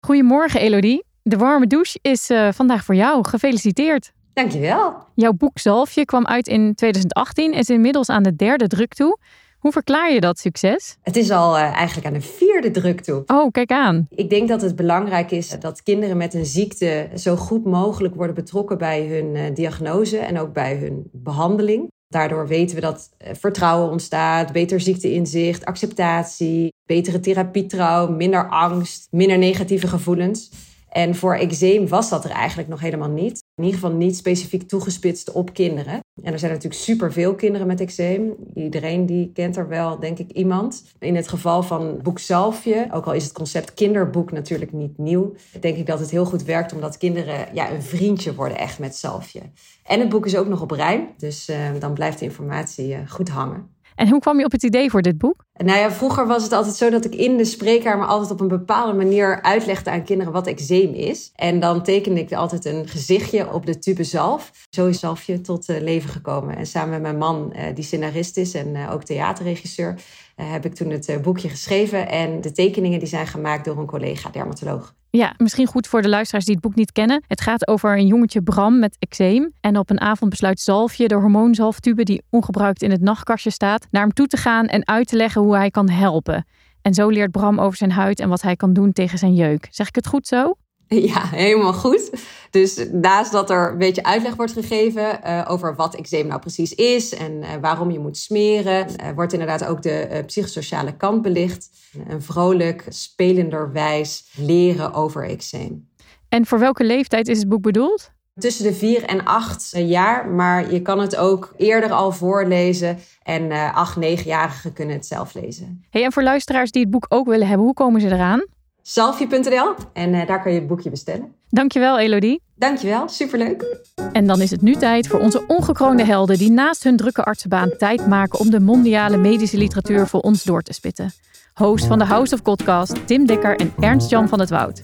Goedemorgen 0.00 0.60
Elodie. 0.60 1.04
De 1.22 1.36
warme 1.36 1.66
douche 1.66 1.98
is 2.00 2.30
uh, 2.30 2.48
vandaag 2.52 2.84
voor 2.84 2.94
jou. 2.94 3.28
Gefeliciteerd. 3.28 4.12
Dankjewel. 4.32 4.94
Jouw 5.14 5.32
boek 5.32 5.58
Zalfje 5.58 6.04
kwam 6.04 6.26
uit 6.26 6.48
in 6.48 6.74
2018 6.74 7.52
en 7.52 7.58
is 7.58 7.70
inmiddels 7.70 8.08
aan 8.08 8.22
de 8.22 8.36
derde 8.36 8.66
druk 8.66 8.94
toe. 8.94 9.18
Hoe 9.62 9.72
verklaar 9.72 10.12
je 10.12 10.20
dat 10.20 10.38
succes? 10.38 10.96
Het 11.02 11.16
is 11.16 11.30
al 11.30 11.56
uh, 11.56 11.62
eigenlijk 11.62 12.06
aan 12.06 12.12
de 12.12 12.20
vierde 12.20 12.70
druk 12.70 13.00
toe. 13.00 13.22
Oh, 13.26 13.50
kijk 13.50 13.70
aan. 13.70 14.06
Ik 14.10 14.30
denk 14.30 14.48
dat 14.48 14.60
het 14.62 14.76
belangrijk 14.76 15.30
is 15.30 15.48
dat 15.48 15.82
kinderen 15.82 16.16
met 16.16 16.34
een 16.34 16.46
ziekte 16.46 17.08
zo 17.16 17.36
goed 17.36 17.64
mogelijk 17.64 18.14
worden 18.14 18.34
betrokken 18.34 18.78
bij 18.78 19.06
hun 19.06 19.34
uh, 19.34 19.54
diagnose 19.54 20.18
en 20.18 20.38
ook 20.38 20.52
bij 20.52 20.76
hun 20.76 21.08
behandeling. 21.12 21.90
Daardoor 22.08 22.46
weten 22.46 22.74
we 22.74 22.80
dat 22.80 23.10
vertrouwen 23.18 23.90
ontstaat, 23.90 24.52
beter 24.52 24.80
ziekteinzicht, 24.80 25.64
acceptatie, 25.64 26.72
betere 26.86 27.20
therapietrouw, 27.20 28.08
minder 28.08 28.48
angst, 28.48 29.08
minder 29.10 29.38
negatieve 29.38 29.88
gevoelens. 29.88 30.50
En 30.88 31.14
voor 31.14 31.34
eczeem 31.34 31.88
was 31.88 32.08
dat 32.08 32.24
er 32.24 32.30
eigenlijk 32.30 32.68
nog 32.68 32.80
helemaal 32.80 33.08
niet. 33.08 33.41
In 33.54 33.64
ieder 33.64 33.80
geval 33.80 33.96
niet 33.96 34.16
specifiek 34.16 34.68
toegespitst 34.68 35.32
op 35.32 35.52
kinderen. 35.52 36.00
En 36.22 36.32
er 36.32 36.38
zijn 36.38 36.52
natuurlijk 36.52 36.80
superveel 36.80 37.34
kinderen 37.34 37.66
met 37.66 37.80
eczeem. 37.80 38.34
Iedereen 38.54 39.06
die 39.06 39.32
kent 39.32 39.56
er 39.56 39.68
wel, 39.68 39.98
denk 39.98 40.18
ik, 40.18 40.30
iemand. 40.30 40.84
In 40.98 41.16
het 41.16 41.28
geval 41.28 41.62
van 41.62 41.98
boek 42.02 42.18
Zalfje, 42.18 42.88
ook 42.90 43.06
al 43.06 43.12
is 43.12 43.24
het 43.24 43.32
concept 43.32 43.74
kinderboek 43.74 44.32
natuurlijk 44.32 44.72
niet 44.72 44.98
nieuw, 44.98 45.34
denk 45.60 45.76
ik 45.76 45.86
dat 45.86 45.98
het 45.98 46.10
heel 46.10 46.24
goed 46.24 46.42
werkt 46.42 46.72
omdat 46.72 46.98
kinderen 46.98 47.48
ja, 47.54 47.72
een 47.72 47.82
vriendje 47.82 48.34
worden 48.34 48.58
echt 48.58 48.78
met 48.78 48.96
Zalfje. 48.96 49.40
En 49.84 50.00
het 50.00 50.08
boek 50.08 50.26
is 50.26 50.36
ook 50.36 50.48
nog 50.48 50.60
op 50.60 50.70
rijm, 50.70 51.08
dus 51.16 51.48
uh, 51.48 51.56
dan 51.78 51.94
blijft 51.94 52.18
de 52.18 52.24
informatie 52.24 52.88
uh, 52.88 52.98
goed 53.08 53.28
hangen. 53.28 53.70
En 53.94 54.08
hoe 54.08 54.20
kwam 54.20 54.38
je 54.38 54.44
op 54.44 54.52
het 54.52 54.62
idee 54.62 54.90
voor 54.90 55.02
dit 55.02 55.18
boek? 55.18 55.44
Nou 55.56 55.78
ja, 55.78 55.90
vroeger 55.90 56.26
was 56.26 56.42
het 56.42 56.52
altijd 56.52 56.74
zo 56.74 56.90
dat 56.90 57.04
ik 57.04 57.14
in 57.14 57.36
de 57.36 57.44
spreekkamer 57.44 58.06
altijd 58.06 58.30
op 58.30 58.40
een 58.40 58.48
bepaalde 58.48 58.92
manier 58.92 59.42
uitlegde 59.42 59.90
aan 59.90 60.04
kinderen 60.04 60.32
wat 60.32 60.46
eczeem 60.46 60.94
is. 60.94 61.32
En 61.34 61.60
dan 61.60 61.82
tekende 61.82 62.20
ik 62.20 62.32
altijd 62.32 62.64
een 62.64 62.88
gezichtje 62.88 63.52
op 63.52 63.66
de 63.66 63.78
tube 63.78 64.04
zalf. 64.04 64.50
Zo 64.70 64.86
is 64.86 65.00
zalfje 65.00 65.40
tot 65.40 65.68
leven 65.68 66.10
gekomen. 66.10 66.56
En 66.56 66.66
samen 66.66 66.90
met 66.90 67.02
mijn 67.02 67.18
man, 67.18 67.54
die 67.74 67.84
scenarist 67.84 68.36
is 68.36 68.54
en 68.54 68.88
ook 68.88 69.04
theaterregisseur, 69.04 69.94
heb 70.34 70.64
ik 70.64 70.74
toen 70.74 70.90
het 70.90 71.18
boekje 71.22 71.48
geschreven. 71.48 72.08
En 72.08 72.40
de 72.40 72.52
tekeningen 72.52 72.98
die 72.98 73.08
zijn 73.08 73.26
gemaakt 73.26 73.64
door 73.64 73.78
een 73.78 73.86
collega 73.86 74.30
dermatoloog. 74.30 74.94
Ja, 75.10 75.34
misschien 75.36 75.66
goed 75.66 75.86
voor 75.86 76.02
de 76.02 76.08
luisteraars 76.08 76.44
die 76.44 76.54
het 76.54 76.62
boek 76.62 76.74
niet 76.74 76.92
kennen. 76.92 77.24
Het 77.26 77.40
gaat 77.40 77.68
over 77.68 77.98
een 77.98 78.06
jongetje 78.06 78.42
Bram 78.42 78.78
met 78.78 78.96
eczeem. 78.98 79.52
En 79.60 79.78
op 79.78 79.90
een 79.90 80.00
avond 80.00 80.30
besluit 80.30 80.60
Zalfje, 80.60 81.08
de 81.08 81.14
hormoonzalftube 81.14 82.02
die 82.02 82.22
ongebruikt 82.30 82.82
in 82.82 82.90
het 82.90 83.00
nachtkastje 83.00 83.50
staat, 83.50 83.86
naar 83.90 84.02
hem 84.02 84.12
toe 84.12 84.26
te 84.26 84.36
gaan 84.36 84.66
en 84.66 84.86
uit 84.86 85.06
te 85.08 85.16
leggen 85.16 85.42
hoe 85.42 85.56
hij 85.56 85.70
kan 85.70 85.88
helpen. 85.88 86.46
En 86.82 86.94
zo 86.94 87.08
leert 87.08 87.30
Bram 87.30 87.60
over 87.60 87.76
zijn 87.76 87.92
huid 87.92 88.20
en 88.20 88.28
wat 88.28 88.42
hij 88.42 88.56
kan 88.56 88.72
doen 88.72 88.92
tegen 88.92 89.18
zijn 89.18 89.34
jeuk. 89.34 89.68
Zeg 89.70 89.88
ik 89.88 89.94
het 89.94 90.06
goed 90.06 90.26
zo? 90.26 90.54
Ja, 91.12 91.26
helemaal 91.26 91.72
goed. 91.72 92.10
Dus 92.50 92.86
naast 92.92 93.32
dat 93.32 93.50
er 93.50 93.70
een 93.70 93.78
beetje 93.78 94.02
uitleg 94.02 94.34
wordt 94.34 94.52
gegeven 94.52 95.20
uh, 95.24 95.44
over 95.48 95.74
wat 95.74 95.94
eczeem 95.94 96.26
nou 96.26 96.40
precies 96.40 96.74
is 96.74 97.14
en 97.14 97.32
uh, 97.32 97.48
waarom 97.60 97.90
je 97.90 97.98
moet 97.98 98.16
smeren, 98.16 98.86
uh, 98.88 99.10
wordt 99.14 99.32
inderdaad 99.32 99.64
ook 99.64 99.82
de 99.82 100.22
psychosociale 100.26 100.96
kant 100.96 101.22
belicht. 101.22 101.70
Een 102.08 102.22
vrolijk, 102.22 102.84
spelenderwijs 102.88 104.30
leren 104.36 104.94
over 104.94 105.28
eczeem. 105.28 105.88
En 106.28 106.46
voor 106.46 106.58
welke 106.58 106.84
leeftijd 106.84 107.28
is 107.28 107.38
het 107.38 107.48
boek 107.48 107.62
bedoeld? 107.62 108.10
Tussen 108.34 108.64
de 108.64 108.74
vier 108.74 109.04
en 109.04 109.24
acht 109.24 109.70
jaar, 109.74 110.28
maar 110.28 110.72
je 110.72 110.82
kan 110.82 110.98
het 110.98 111.16
ook 111.16 111.54
eerder 111.56 111.92
al 111.92 112.12
voorlezen. 112.12 112.98
En 113.22 113.50
acht, 113.72 113.96
negenjarigen 113.96 114.72
kunnen 114.72 114.94
het 114.94 115.06
zelf 115.06 115.34
lezen. 115.34 115.84
Hey, 115.90 116.04
en 116.04 116.12
voor 116.12 116.22
luisteraars 116.22 116.70
die 116.70 116.82
het 116.82 116.90
boek 116.90 117.06
ook 117.08 117.26
willen 117.26 117.46
hebben, 117.46 117.66
hoe 117.66 117.74
komen 117.74 118.00
ze 118.00 118.06
eraan? 118.06 118.44
Salfje.nl 118.82 119.74
en 119.92 120.14
uh, 120.14 120.26
daar 120.26 120.42
kan 120.42 120.52
je 120.52 120.58
het 120.58 120.68
boekje 120.68 120.90
bestellen. 120.90 121.34
Dankjewel 121.48 121.98
Elodie. 121.98 122.40
Dankjewel, 122.54 123.08
superleuk. 123.08 123.80
En 124.12 124.26
dan 124.26 124.40
is 124.40 124.50
het 124.50 124.62
nu 124.62 124.74
tijd 124.74 125.06
voor 125.06 125.20
onze 125.20 125.46
ongekroonde 125.46 126.04
helden 126.04 126.38
die 126.38 126.50
naast 126.50 126.82
hun 126.82 126.96
drukke 126.96 127.24
artsenbaan 127.24 127.70
tijd 127.78 128.06
maken 128.06 128.38
om 128.38 128.50
de 128.50 128.60
mondiale 128.60 129.16
medische 129.16 129.56
literatuur 129.58 130.06
voor 130.06 130.20
ons 130.20 130.44
door 130.44 130.62
te 130.62 130.72
spitten. 130.72 131.12
Host 131.54 131.84
van 131.84 131.98
de 131.98 132.04
House 132.04 132.34
of 132.34 132.42
Podcast, 132.42 133.06
Tim 133.06 133.26
Dekker 133.26 133.56
en 133.56 133.72
Ernst-Jan 133.80 134.28
van 134.28 134.40
het 134.40 134.50
Woud. 134.50 134.82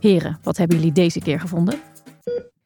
Heren, 0.00 0.38
wat 0.42 0.56
hebben 0.56 0.76
jullie 0.76 0.92
deze 0.92 1.20
keer 1.20 1.40
gevonden? 1.40 1.74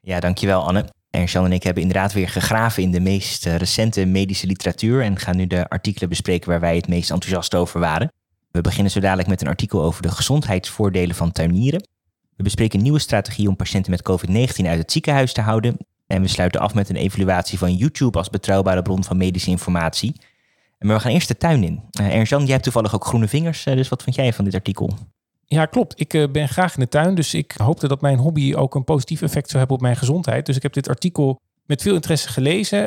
Ja, 0.00 0.20
dankjewel 0.20 0.66
Anne. 0.66 0.84
Ernst-Jan 1.10 1.44
en 1.44 1.52
ik 1.52 1.62
hebben 1.62 1.82
inderdaad 1.82 2.12
weer 2.12 2.28
gegraven 2.28 2.82
in 2.82 2.90
de 2.90 3.00
meest 3.00 3.44
recente 3.44 4.04
medische 4.04 4.46
literatuur 4.46 5.02
en 5.02 5.18
gaan 5.18 5.36
nu 5.36 5.46
de 5.46 5.68
artikelen 5.68 6.08
bespreken 6.08 6.50
waar 6.50 6.60
wij 6.60 6.76
het 6.76 6.88
meest 6.88 7.10
enthousiast 7.10 7.54
over 7.54 7.80
waren. 7.80 8.12
We 8.58 8.64
beginnen 8.64 8.92
zo 8.92 9.00
dadelijk 9.00 9.28
met 9.28 9.40
een 9.40 9.48
artikel 9.48 9.82
over 9.82 10.02
de 10.02 10.10
gezondheidsvoordelen 10.10 11.16
van 11.16 11.32
tuinieren. 11.32 11.88
We 12.36 12.42
bespreken 12.42 12.78
een 12.78 12.84
nieuwe 12.84 12.98
strategie 12.98 13.48
om 13.48 13.56
patiënten 13.56 13.90
met 13.90 14.02
COVID-19 14.02 14.66
uit 14.66 14.78
het 14.78 14.92
ziekenhuis 14.92 15.32
te 15.32 15.40
houden. 15.40 15.76
En 16.06 16.22
we 16.22 16.28
sluiten 16.28 16.60
af 16.60 16.74
met 16.74 16.88
een 16.88 16.96
evaluatie 16.96 17.58
van 17.58 17.74
YouTube 17.74 18.18
als 18.18 18.30
betrouwbare 18.30 18.82
bron 18.82 19.04
van 19.04 19.16
medische 19.16 19.50
informatie. 19.50 20.20
Maar 20.78 20.96
we 20.96 21.02
gaan 21.02 21.12
eerst 21.12 21.28
de 21.28 21.36
tuin 21.36 21.64
in. 21.64 21.82
Uh, 22.00 22.14
Ernst-Jan, 22.14 22.42
jij 22.42 22.50
hebt 22.50 22.62
toevallig 22.62 22.94
ook 22.94 23.04
groene 23.04 23.28
vingers, 23.28 23.64
dus 23.64 23.88
wat 23.88 24.02
vind 24.02 24.16
jij 24.16 24.32
van 24.32 24.44
dit 24.44 24.54
artikel? 24.54 24.98
Ja, 25.44 25.66
klopt. 25.66 26.00
Ik 26.00 26.14
uh, 26.14 26.30
ben 26.30 26.48
graag 26.48 26.74
in 26.74 26.80
de 26.80 26.88
tuin, 26.88 27.14
dus 27.14 27.34
ik 27.34 27.54
hoopte 27.56 27.88
dat 27.88 28.00
mijn 28.00 28.18
hobby 28.18 28.54
ook 28.54 28.74
een 28.74 28.84
positief 28.84 29.22
effect 29.22 29.46
zou 29.46 29.58
hebben 29.58 29.76
op 29.76 29.82
mijn 29.82 29.96
gezondheid. 29.96 30.46
Dus 30.46 30.56
ik 30.56 30.62
heb 30.62 30.72
dit 30.72 30.88
artikel 30.88 31.40
met 31.66 31.82
veel 31.82 31.94
interesse 31.94 32.28
gelezen. 32.28 32.80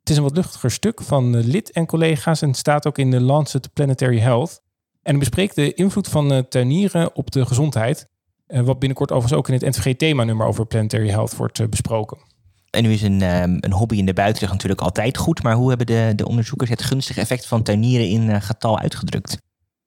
Het 0.00 0.10
is 0.10 0.16
een 0.16 0.22
wat 0.22 0.36
luchtiger 0.36 0.70
stuk 0.70 1.02
van 1.02 1.36
lid 1.36 1.70
en 1.70 1.86
collega's 1.86 2.42
en 2.42 2.54
staat 2.54 2.86
ook 2.86 2.98
in 2.98 3.10
de 3.10 3.20
Lancet 3.20 3.72
Planetary 3.72 4.18
Health. 4.18 4.60
En 5.02 5.18
bespreekt 5.18 5.54
de 5.54 5.74
invloed 5.74 6.08
van 6.08 6.32
uh, 6.32 6.38
tuinieren 6.38 7.14
op 7.14 7.30
de 7.30 7.46
gezondheid. 7.46 8.06
wat 8.46 8.78
binnenkort 8.78 9.12
overigens 9.12 9.38
ook 9.38 9.48
in 9.48 9.54
het 9.54 9.76
NVG-themanummer 9.76 10.46
over 10.46 10.66
Planetary 10.66 11.08
Health 11.08 11.36
wordt 11.36 11.70
besproken. 11.70 12.18
En 12.70 12.82
nu 12.82 12.92
is 12.92 13.02
een, 13.02 13.22
um, 13.22 13.56
een 13.60 13.72
hobby 13.72 13.96
in 13.96 14.06
de 14.06 14.12
buitenlucht 14.12 14.52
natuurlijk 14.52 14.80
altijd 14.80 15.16
goed, 15.16 15.42
maar 15.42 15.54
hoe 15.54 15.68
hebben 15.68 15.86
de, 15.86 16.12
de 16.16 16.28
onderzoekers 16.28 16.70
het 16.70 16.82
gunstige 16.82 17.20
effect 17.20 17.46
van 17.46 17.62
tuinieren 17.62 18.08
in 18.08 18.42
getal 18.42 18.78
uitgedrukt? 18.78 19.38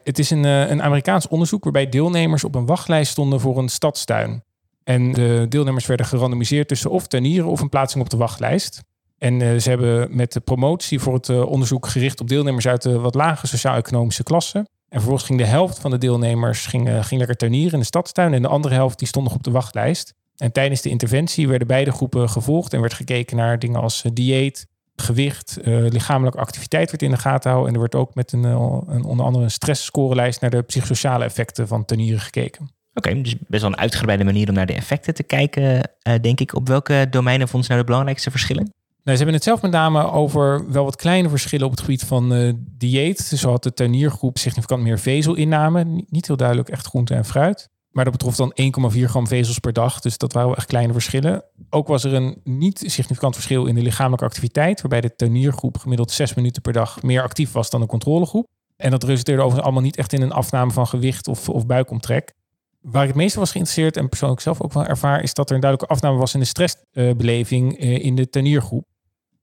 Het 0.03 0.20
is 0.20 0.30
een, 0.30 0.46
eh, 0.46 0.70
een 0.70 0.82
Amerikaans 0.82 1.27
onderzoek 1.27 1.63
waarbij 1.63 1.89
deelnemers 1.89 2.44
op 2.44 2.56
een 2.56 2.65
wachtlijst 2.65 3.12
stonden 3.12 3.39
voor 3.39 3.58
een 3.58 3.70
stadstuin. 3.70 4.44
En 4.84 5.13
de 5.13 5.46
deelnemers 5.50 5.86
werden 5.86 6.06
gerandomiseerd 6.06 6.68
tussen 6.68 6.91
of 6.91 7.08
tuinieren 7.08 7.50
of 7.50 7.60
een 7.60 7.70
plaatsing 7.70 8.03
op 8.03 8.10
de 8.10 8.18
wachtlijst. 8.18 8.84
En 9.18 9.62
ze 9.62 9.70
hebben 9.70 10.15
met 10.15 10.34
de 10.34 10.39
promotie 10.39 11.00
voor 11.00 11.13
het 11.13 11.30
onderzoek 11.30 11.88
gericht 11.88 12.22
op 12.22 12.27
deelnemers 12.27 12.68
uit 12.68 12.82
de 12.82 13.00
wat 13.00 13.15
lage 13.15 13.48
sociaal-economische 13.48 14.24
klassen. 14.24 14.68
En 14.91 14.98
vervolgens 14.98 15.25
ging 15.25 15.39
de 15.39 15.45
helft 15.45 15.79
van 15.79 15.91
de 15.91 15.98
deelnemers 15.98 16.65
ging, 16.65 16.89
uh, 16.89 17.03
ging 17.03 17.19
lekker 17.19 17.38
tuinieren 17.38 17.74
in 17.74 17.79
de 17.79 17.86
stadstuin. 17.86 18.33
En 18.33 18.41
de 18.41 18.48
andere 18.48 18.74
helft 18.74 19.00
die 19.00 19.07
stond 19.07 19.25
nog 19.25 19.36
op 19.36 19.43
de 19.43 19.51
wachtlijst. 19.51 20.13
En 20.36 20.51
tijdens 20.51 20.81
de 20.81 20.89
interventie 20.89 21.48
werden 21.48 21.67
beide 21.67 21.91
groepen 21.91 22.29
gevolgd 22.29 22.74
en 22.74 22.81
werd 22.81 22.93
gekeken 22.93 23.38
naar 23.38 23.60
dingen 23.60 23.81
als 23.81 24.03
dieet, 24.13 24.67
gewicht, 24.95 25.57
uh, 25.63 25.89
lichamelijke 25.89 26.39
activiteit 26.39 26.89
werd 26.89 27.01
in 27.01 27.12
de 27.12 27.17
gaten 27.17 27.50
houden. 27.50 27.69
En 27.69 27.75
er 27.75 27.81
werd 27.81 27.95
ook 27.95 28.15
met 28.15 28.31
een, 28.31 28.45
eh, 28.45 28.77
een 28.88 29.03
onder 29.03 29.25
andere 29.25 29.43
een 29.43 29.51
stressscorelijst 29.51 30.41
naar 30.41 30.50
de 30.50 30.62
psychosociale 30.62 31.24
effecten 31.24 31.67
van 31.67 31.86
tenieren 31.86 32.21
gekeken. 32.21 32.71
Oké, 32.93 33.21
dus 33.21 33.36
best 33.48 33.62
wel 33.62 33.71
een 33.71 33.77
uitgebreide 33.77 34.24
manier 34.24 34.50
om 34.50 34.53
naar 34.53 34.65
de 34.65 34.74
effecten 34.74 35.13
te 35.13 35.24
kijken, 35.24 35.91
denk 36.21 36.39
ik. 36.39 36.55
Op 36.55 36.67
welke 36.67 37.07
domeinen 37.10 37.48
vonden 37.48 37.63
ze 37.63 37.71
nou 37.71 37.83
de 37.83 37.89
belangrijkste 37.89 38.31
verschillen? 38.31 38.74
Nou, 39.03 39.17
ze 39.17 39.24
hebben 39.24 39.34
het 39.34 39.43
zelf 39.43 39.62
met 39.62 39.72
name 39.72 40.12
over 40.12 40.72
wel 40.72 40.84
wat 40.84 40.96
kleine 40.96 41.29
verschillen 41.29 41.65
op 41.65 41.72
het 41.72 41.79
gebied 41.79 42.03
van 42.03 42.34
uh, 42.34 42.53
dieet. 42.58 43.20
Zo 43.20 43.50
had 43.50 43.63
de 43.63 43.74
tuiniergroep 43.74 44.38
significant 44.38 44.84
meer 44.84 45.00
vezelinname. 45.00 46.03
Niet 46.10 46.27
heel 46.27 46.38
duidelijk 46.38 46.70
echt 46.70 46.88
groente 46.88 47.13
en 47.13 47.25
fruit. 47.25 47.70
Maar 47.91 48.03
dat 48.03 48.13
betrof 48.13 48.36
dan 48.36 48.53
1,4 48.96 49.01
gram 49.03 49.27
vezels 49.27 49.60
per 49.60 49.74
dag. 49.74 50.00
Dus 50.00 50.17
dat 50.17 50.34
waren 50.34 50.48
wel 50.48 50.58
echt 50.58 50.67
kleine 50.67 50.93
verschillen. 50.93 51.43
Ook 51.70 51.88
was 51.88 52.03
er 52.03 52.13
een 52.13 52.41
niet 52.43 52.84
significant 52.86 53.34
verschil 53.34 53.65
in 53.65 53.75
de 53.75 53.81
lichamelijke 53.81 54.25
activiteit. 54.25 54.81
Waarbij 54.81 55.01
de 55.01 55.15
tuiniergroep 55.15 55.77
gemiddeld 55.77 56.12
6 56.12 56.34
minuten 56.34 56.62
per 56.62 56.74
dag 56.74 57.01
meer 57.01 57.22
actief 57.22 57.51
was 57.51 57.70
dan 57.70 57.81
de 57.81 57.88
controlegroep. 57.88 58.48
En 58.77 58.91
dat 58.91 59.03
resulteerde 59.03 59.41
overigens 59.41 59.65
allemaal 59.65 59.86
niet 59.86 59.98
echt 59.98 60.13
in 60.13 60.22
een 60.22 60.31
afname 60.31 60.72
van 60.72 60.88
gewicht 60.88 61.27
of, 61.27 61.50
of 61.50 61.65
buikomtrek. 61.65 62.34
Waar 62.81 63.01
ik 63.01 63.07
het 63.07 63.17
meeste 63.17 63.39
was 63.39 63.51
geïnteresseerd 63.51 63.97
en 63.97 64.09
persoonlijk 64.09 64.41
zelf 64.41 64.61
ook 64.61 64.73
wel 64.73 64.85
ervaar, 64.85 65.23
is 65.23 65.33
dat 65.33 65.50
er 65.50 65.55
een 65.55 65.61
duidelijke 65.61 65.93
afname 65.93 66.17
was 66.17 66.33
in 66.33 66.39
de 66.39 66.45
stressbeleving 66.45 67.83
uh, 67.83 68.03
in 68.03 68.15
de 68.15 68.29
tuiniergroep. 68.29 68.85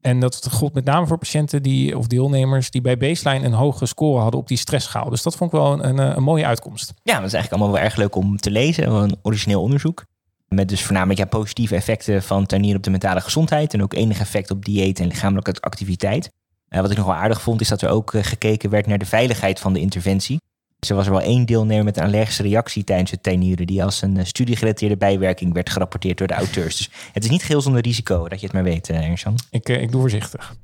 En 0.01 0.21
dat 0.21 0.49
gold 0.51 0.75
met 0.75 0.85
name 0.85 1.07
voor 1.07 1.19
patiënten 1.19 1.63
die, 1.63 1.99
of 1.99 2.07
deelnemers 2.07 2.71
die 2.71 2.81
bij 2.81 2.97
baseline 2.97 3.47
een 3.47 3.53
hoge 3.53 3.87
score 3.87 4.21
hadden 4.21 4.41
op 4.41 4.49
die 4.49 4.57
stressschaal. 4.57 5.11
Dus 5.11 5.23
dat 5.23 5.37
vond 5.37 5.53
ik 5.53 5.59
wel 5.59 5.73
een, 5.73 5.89
een, 5.89 6.17
een 6.17 6.23
mooie 6.23 6.47
uitkomst. 6.47 6.93
Ja, 7.03 7.15
dat 7.15 7.27
is 7.27 7.33
eigenlijk 7.33 7.53
allemaal 7.53 7.73
wel 7.73 7.85
erg 7.85 7.97
leuk 7.97 8.15
om 8.15 8.37
te 8.37 8.51
lezen. 8.51 8.93
Een 8.93 9.17
origineel 9.23 9.63
onderzoek. 9.63 10.05
Met 10.49 10.69
dus 10.69 10.83
voornamelijk 10.83 11.19
ja, 11.19 11.27
positieve 11.27 11.75
effecten 11.75 12.23
van 12.23 12.47
tuinieren 12.47 12.79
op 12.79 12.85
de 12.85 12.91
mentale 12.91 13.21
gezondheid. 13.21 13.75
En 13.75 13.83
ook 13.83 13.95
enig 13.95 14.21
effect 14.21 14.51
op 14.51 14.65
dieet 14.65 15.01
en 15.01 15.07
lichamelijke 15.07 15.55
activiteit. 15.61 16.31
Uh, 16.69 16.81
wat 16.81 16.91
ik 16.91 16.97
nog 16.97 17.07
wel 17.07 17.15
aardig 17.15 17.43
vond, 17.43 17.61
is 17.61 17.69
dat 17.69 17.83
er 17.83 17.89
ook 17.89 18.13
gekeken 18.17 18.71
werd 18.71 18.87
naar 18.87 18.99
de 18.99 19.07
veiligheid 19.07 19.61
van 19.61 19.73
de 19.73 19.81
interventie. 19.81 20.41
Er 20.79 20.95
was 20.95 21.07
er 21.07 21.13
wel 21.13 21.21
één 21.21 21.47
deelnemer 21.47 21.85
met 21.85 21.97
een 21.97 22.05
allergische 22.05 22.43
reactie 22.43 22.85
tijdens 22.85 23.11
het 23.11 23.23
tuinieren, 23.23 23.67
die 23.67 23.85
als 23.85 24.03
een 24.03 24.17
uh, 24.17 24.25
studiegerelateerde 24.25 24.97
bijwerking 24.97 25.53
werd 25.53 25.71
gerapporteerd 25.71 26.19
door 26.19 26.27
de 26.27 26.35
auteurs. 26.35 26.77
Dus 26.77 26.91
het 27.13 27.25
is 27.25 27.31
niet 27.31 27.43
geheel 27.43 27.61
zonder 27.61 27.83
risico, 27.83 28.29
dat 28.29 28.41
je 28.41 28.47
het 28.47 28.55
maar 28.55 28.65
weet, 28.65 28.89
uh, 28.89 29.07
Ernst 29.07 29.27
Ik, 29.51 29.69
ik 29.69 29.91
doe 29.91 30.01
voorzichtig. 30.01 30.57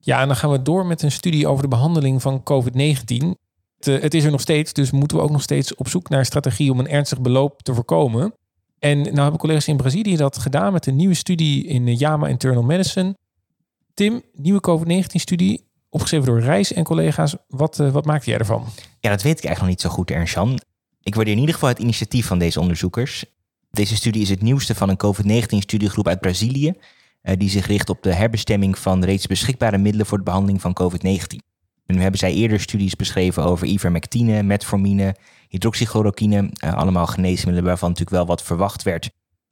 Ja, 0.00 0.20
en 0.20 0.26
dan 0.26 0.36
gaan 0.36 0.50
we 0.50 0.62
door 0.62 0.86
met 0.86 1.02
een 1.02 1.12
studie 1.12 1.46
over 1.46 1.62
de 1.62 1.68
behandeling 1.68 2.22
van 2.22 2.42
COVID-19. 2.42 3.42
Het, 3.78 4.02
het, 4.02 4.14
is 4.14 4.24
er 4.24 4.30
nog 4.30 4.40
steeds, 4.40 4.72
dus 4.72 4.90
moeten 4.90 5.16
we 5.16 5.22
ook 5.22 5.30
nog 5.30 5.42
steeds 5.42 5.74
op 5.74 5.88
zoek 5.88 6.08
naar 6.08 6.24
strategie 6.24 6.70
om 6.70 6.78
een 6.78 6.88
ernstig 6.88 7.20
beloop 7.20 7.62
te 7.62 7.74
voorkomen. 7.74 8.34
En 8.78 9.02
nou 9.02 9.20
hebben 9.20 9.38
collega's 9.40 9.68
in 9.68 9.76
Brazilië 9.76 10.16
dat 10.16 10.38
gedaan 10.38 10.72
met 10.72 10.86
een 10.86 10.96
nieuwe 10.96 11.14
studie 11.14 11.66
in 11.66 11.94
JAMA 11.94 12.28
Internal 12.28 12.62
Medicine. 12.62 13.16
Tim, 13.94 14.22
nieuwe 14.32 14.60
COVID-19-studie 14.60 15.64
opgeschreven 15.94 16.26
door 16.26 16.40
Reis 16.40 16.72
en 16.72 16.84
collega's. 16.84 17.36
Wat, 17.48 17.78
uh, 17.78 17.90
wat 17.90 18.04
maakte 18.04 18.30
jij 18.30 18.38
ervan? 18.38 18.64
Ja, 19.00 19.10
dat 19.10 19.22
weet 19.22 19.38
ik 19.38 19.44
eigenlijk 19.44 19.58
nog 19.58 19.68
niet 19.68 19.80
zo 19.80 19.88
goed, 19.88 20.10
Ernst-Jan. 20.10 20.60
Ik 21.02 21.14
waardeer 21.14 21.32
in 21.32 21.40
ieder 21.40 21.54
geval 21.54 21.68
het 21.68 21.78
initiatief 21.78 22.26
van 22.26 22.38
deze 22.38 22.60
onderzoekers. 22.60 23.24
Deze 23.70 23.96
studie 23.96 24.22
is 24.22 24.28
het 24.28 24.42
nieuwste 24.42 24.74
van 24.74 24.88
een 24.88 24.96
COVID-19-studiegroep 24.96 26.08
uit 26.08 26.20
Brazilië, 26.20 26.72
uh, 27.22 27.34
die 27.38 27.50
zich 27.50 27.66
richt 27.66 27.88
op 27.88 28.02
de 28.02 28.14
herbestemming 28.14 28.78
van 28.78 29.04
reeds 29.04 29.26
beschikbare 29.26 29.78
middelen 29.78 30.06
voor 30.06 30.18
de 30.18 30.24
behandeling 30.24 30.60
van 30.60 30.72
COVID-19. 30.72 31.38
En 31.86 31.94
nu 31.94 32.00
hebben 32.00 32.18
zij 32.18 32.32
eerder 32.32 32.60
studies 32.60 32.96
beschreven 32.96 33.44
over 33.44 33.66
ivermectine, 33.66 34.42
metformine, 34.42 35.16
hydroxychloroquine, 35.48 36.50
uh, 36.64 36.74
allemaal 36.74 37.06
geneesmiddelen 37.06 37.64
waarvan 37.64 37.88
natuurlijk 37.88 38.16
wel 38.16 38.26
wat 38.26 38.42
verwacht 38.42 38.82
werd, 38.82 39.10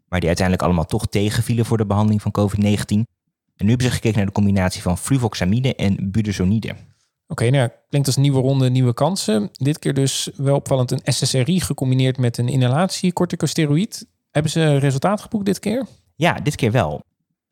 maar 0.09 0.19
die 0.19 0.29
uiteindelijk 0.29 0.67
allemaal 0.67 0.87
toch 0.87 1.07
tegenvielen 1.07 1.65
voor 1.65 1.77
de 1.77 1.87
behandeling 1.87 2.23
van 2.23 2.33
COVID-19. 2.33 3.22
En 3.63 3.69
nu 3.69 3.75
hebben 3.75 3.91
ze 3.91 3.97
gekeken 3.97 4.19
naar 4.19 4.27
de 4.27 4.33
combinatie 4.33 4.83
van 4.83 4.99
fluvoxamide 4.99 5.75
en 5.75 6.11
budesonide. 6.11 6.69
Oké, 6.69 6.79
okay, 7.27 7.49
nou 7.49 7.71
klinkt 7.89 8.07
als 8.07 8.17
nieuwe 8.17 8.41
ronde, 8.41 8.71
nieuwe 8.71 8.95
kansen. 8.95 9.49
Dit 9.53 9.79
keer 9.79 9.95
dus 9.95 10.31
wel 10.37 10.55
opvallend 10.55 10.91
een 10.91 11.13
SSRI 11.13 11.61
gecombineerd 11.61 12.19
met 12.19 12.39
een 12.39 12.49
inhalatie 12.49 13.13
corticosteroïd. 13.13 14.07
Hebben 14.31 14.53
ze 14.53 14.77
resultaat 14.77 15.21
geboekt 15.21 15.45
dit 15.45 15.59
keer? 15.59 15.87
Ja, 16.17 16.35
dit 16.35 16.55
keer 16.55 16.73
wel. 16.73 17.03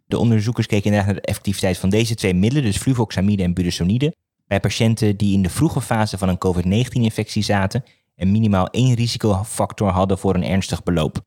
De 0.06 0.18
onderzoekers 0.18 0.66
keken 0.66 0.84
inderdaad 0.84 1.12
naar 1.12 1.20
de 1.20 1.28
effectiviteit 1.28 1.78
van 1.78 1.90
deze 1.90 2.14
twee 2.14 2.34
middelen, 2.34 2.64
dus 2.64 2.76
fluvoxamide 2.76 3.42
en 3.42 3.54
budesonide, 3.54 4.14
bij 4.46 4.60
patiënten 4.60 5.16
die 5.16 5.34
in 5.34 5.42
de 5.42 5.50
vroege 5.50 5.80
fase 5.80 6.18
van 6.18 6.28
een 6.28 6.38
COVID-19-infectie 6.38 7.42
zaten 7.42 7.84
en 8.16 8.32
minimaal 8.32 8.66
één 8.66 8.94
risicofactor 8.94 9.88
hadden 9.88 10.18
voor 10.18 10.34
een 10.34 10.44
ernstig 10.44 10.82
beloop. 10.82 11.20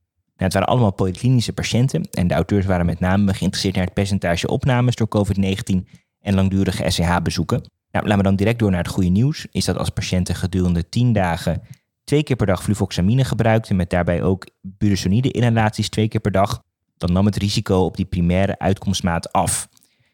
Nou, 0.44 0.56
het 0.56 0.64
waren 0.64 0.76
allemaal 0.78 0.94
polyklinische 0.94 1.54
patiënten 1.54 2.04
en 2.12 2.28
de 2.28 2.34
auteurs 2.34 2.66
waren 2.66 2.86
met 2.86 3.00
name 3.00 3.34
geïnteresseerd 3.34 3.76
naar 3.76 3.84
het 3.84 3.94
percentage 3.94 4.48
opnames 4.48 4.96
door 4.96 5.08
COVID-19 5.08 5.88
en 6.20 6.34
langdurige 6.34 6.90
SCH-bezoeken. 6.92 7.58
Nou, 7.92 8.06
laten 8.06 8.18
we 8.18 8.24
dan 8.24 8.36
direct 8.36 8.60
door 8.60 8.70
naar 8.72 8.84
het 8.84 8.92
goede 8.92 9.10
nieuws. 9.10 9.48
Is 9.52 9.66
dat 9.66 9.78
als 9.78 9.90
patiënten 9.90 10.36
gedurende 10.36 10.90
10 10.90 11.14
dagen 11.14 11.62
twee 12.04 12.24
keer 12.24 12.36
per 12.36 12.46
dag 12.46 12.64
fluvoxamine 12.64 13.24
gebruikten, 13.24 13.76
met 13.76 13.90
daarbij 13.90 14.24
ook 14.24 14.48
budesonide-inhalaties 14.62 15.90
twee 15.90 16.08
keer 16.08 16.22
per 16.22 16.32
dag, 16.32 16.64
dan 16.98 17.12
nam 17.12 17.26
het 17.26 17.36
risico 17.36 17.78
op 17.78 17.96
die 17.96 18.06
primaire 18.06 18.60
uitkomstmaat 18.60 19.32
af. 19.32 19.70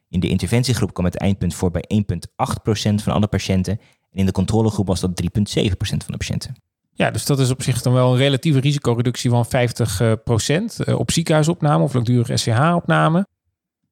In 0.10 0.20
de 0.20 0.30
interventiegroep 0.30 0.94
kwam 0.94 1.06
het 1.06 1.18
eindpunt 1.18 1.56
voor 1.56 1.72
bij 1.72 1.84
1,8% 1.94 2.96
van 2.96 3.14
alle 3.14 3.28
patiënten 3.28 3.80
en 4.12 4.20
in 4.20 4.26
de 4.26 4.32
controlegroep 4.32 4.88
was 4.88 5.00
dat 5.00 5.22
3,7% 5.22 5.72
van 5.80 6.00
de 6.08 6.18
patiënten. 6.18 6.56
Ja, 7.00 7.12
dus 7.12 7.26
dat 7.26 7.40
is 7.40 7.50
op 7.50 7.62
zich 7.62 7.82
dan 7.82 7.94
wel 7.94 8.12
een 8.12 8.18
relatieve 8.18 8.60
risicoreductie 8.60 9.30
van 9.30 9.46
50 9.46 10.02
uh, 10.02 10.12
procent 10.24 10.78
uh, 10.86 11.00
op 11.00 11.12
ziekenhuisopname 11.12 11.84
of 11.84 11.94
langdurige 11.94 12.38
SCH-opname. 12.38 13.28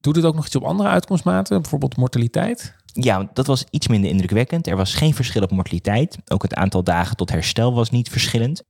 Doet 0.00 0.16
het 0.16 0.24
ook 0.24 0.34
nog 0.34 0.46
iets 0.46 0.56
op 0.56 0.62
andere 0.62 0.88
uitkomstmaten, 0.88 1.60
bijvoorbeeld 1.60 1.96
mortaliteit? 1.96 2.74
Ja, 2.92 3.30
dat 3.32 3.46
was 3.46 3.64
iets 3.70 3.88
minder 3.88 4.10
indrukwekkend. 4.10 4.66
Er 4.66 4.76
was 4.76 4.94
geen 4.94 5.14
verschil 5.14 5.42
op 5.42 5.50
mortaliteit. 5.50 6.18
Ook 6.26 6.42
het 6.42 6.54
aantal 6.54 6.82
dagen 6.82 7.16
tot 7.16 7.30
herstel 7.30 7.74
was 7.74 7.90
niet 7.90 8.08
verschillend. 8.08 8.62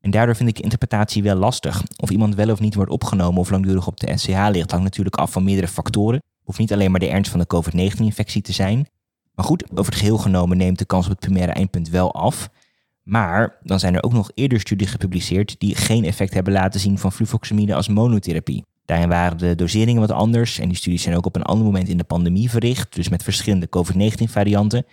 En 0.00 0.10
daardoor 0.10 0.36
vind 0.36 0.48
ik 0.48 0.58
interpretatie 0.58 1.22
wel 1.22 1.36
lastig. 1.36 1.82
Of 1.96 2.10
iemand 2.10 2.34
wel 2.34 2.50
of 2.50 2.60
niet 2.60 2.74
wordt 2.74 2.90
opgenomen 2.90 3.40
of 3.40 3.50
langdurig 3.50 3.86
op 3.86 4.00
de 4.00 4.16
SCH 4.16 4.48
ligt, 4.50 4.70
hangt 4.70 4.84
natuurlijk 4.84 5.16
af 5.16 5.32
van 5.32 5.44
meerdere 5.44 5.68
factoren. 5.68 6.22
Hoeft 6.42 6.58
niet 6.58 6.72
alleen 6.72 6.90
maar 6.90 7.00
de 7.00 7.08
ernst 7.08 7.30
van 7.30 7.40
de 7.40 7.46
COVID-19-infectie 7.46 8.42
te 8.42 8.52
zijn. 8.52 8.88
Maar 9.34 9.44
goed, 9.44 9.70
over 9.70 9.84
het 9.84 9.94
geheel 9.94 10.18
genomen 10.18 10.56
neemt 10.56 10.78
de 10.78 10.84
kans 10.84 11.04
op 11.04 11.10
het 11.10 11.20
primaire 11.20 11.52
eindpunt 11.52 11.88
wel 11.88 12.14
af. 12.14 12.50
Maar 13.10 13.56
dan 13.62 13.78
zijn 13.78 13.94
er 13.94 14.02
ook 14.02 14.12
nog 14.12 14.30
eerder 14.34 14.60
studies 14.60 14.90
gepubliceerd 14.90 15.54
die 15.58 15.74
geen 15.74 16.04
effect 16.04 16.34
hebben 16.34 16.52
laten 16.52 16.80
zien 16.80 16.98
van 16.98 17.12
fluvoxamide 17.12 17.74
als 17.74 17.88
monotherapie. 17.88 18.64
Daarin 18.84 19.08
waren 19.08 19.38
de 19.38 19.54
doseringen 19.54 20.00
wat 20.00 20.10
anders 20.10 20.58
en 20.58 20.68
die 20.68 20.76
studies 20.76 21.02
zijn 21.02 21.16
ook 21.16 21.26
op 21.26 21.36
een 21.36 21.42
ander 21.42 21.64
moment 21.64 21.88
in 21.88 21.96
de 21.96 22.04
pandemie 22.04 22.50
verricht, 22.50 22.94
dus 22.94 23.08
met 23.08 23.22
verschillende 23.22 23.68
COVID-19 23.76 24.24
varianten. 24.24 24.86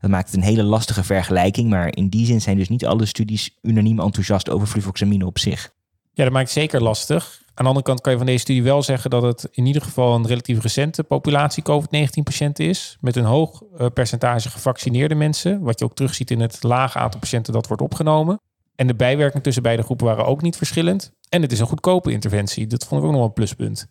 Dat 0.00 0.10
maakt 0.10 0.26
het 0.26 0.36
een 0.36 0.42
hele 0.42 0.62
lastige 0.62 1.04
vergelijking, 1.04 1.68
maar 1.70 1.96
in 1.96 2.08
die 2.08 2.26
zin 2.26 2.40
zijn 2.40 2.56
dus 2.56 2.68
niet 2.68 2.86
alle 2.86 3.06
studies 3.06 3.58
unaniem 3.62 4.00
enthousiast 4.00 4.50
over 4.50 4.66
fluvoxamine 4.66 5.26
op 5.26 5.38
zich. 5.38 5.74
Ja, 6.14 6.24
dat 6.24 6.32
maakt 6.32 6.50
zeker 6.50 6.82
lastig. 6.82 7.42
Aan 7.46 7.64
de 7.64 7.70
andere 7.70 7.84
kant 7.84 8.00
kan 8.00 8.12
je 8.12 8.18
van 8.18 8.26
deze 8.26 8.38
studie 8.38 8.62
wel 8.62 8.82
zeggen 8.82 9.10
dat 9.10 9.22
het 9.22 9.48
in 9.50 9.66
ieder 9.66 9.82
geval 9.82 10.14
een 10.14 10.26
relatief 10.26 10.62
recente 10.62 11.02
populatie 11.02 11.62
COVID-19-patiënten 11.62 12.64
is. 12.64 12.96
Met 13.00 13.16
een 13.16 13.24
hoog 13.24 13.62
uh, 13.62 13.86
percentage 13.94 14.50
gevaccineerde 14.50 15.14
mensen. 15.14 15.60
Wat 15.60 15.78
je 15.78 15.84
ook 15.84 15.94
terugziet 15.94 16.30
in 16.30 16.40
het 16.40 16.62
lage 16.62 16.98
aantal 16.98 17.20
patiënten 17.20 17.52
dat 17.52 17.66
wordt 17.66 17.82
opgenomen. 17.82 18.40
En 18.76 18.86
de 18.86 18.94
bijwerkingen 18.94 19.42
tussen 19.42 19.62
beide 19.62 19.82
groepen 19.82 20.06
waren 20.06 20.26
ook 20.26 20.42
niet 20.42 20.56
verschillend. 20.56 21.12
En 21.28 21.42
het 21.42 21.52
is 21.52 21.60
een 21.60 21.66
goedkope 21.66 22.12
interventie. 22.12 22.66
Dat 22.66 22.84
vond 22.86 23.00
ik 23.00 23.06
ook 23.06 23.14
nog 23.14 23.24
een 23.24 23.32
pluspunt. 23.32 23.86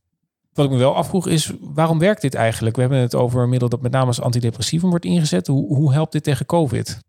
Wat 0.53 0.65
ik 0.65 0.71
me 0.71 0.77
wel 0.77 0.95
afvroeg 0.95 1.27
is, 1.27 1.51
waarom 1.59 1.99
werkt 1.99 2.21
dit 2.21 2.35
eigenlijk? 2.35 2.75
We 2.75 2.81
hebben 2.81 2.99
het 2.99 3.15
over 3.15 3.43
een 3.43 3.49
middel 3.49 3.69
dat 3.69 3.81
met 3.81 3.91
name 3.91 4.05
als 4.05 4.21
antidepressivum 4.21 4.89
wordt 4.89 5.05
ingezet. 5.05 5.47
Hoe, 5.47 5.75
hoe 5.75 5.93
helpt 5.93 6.11
dit 6.11 6.23
tegen 6.23 6.45
COVID? 6.45 6.99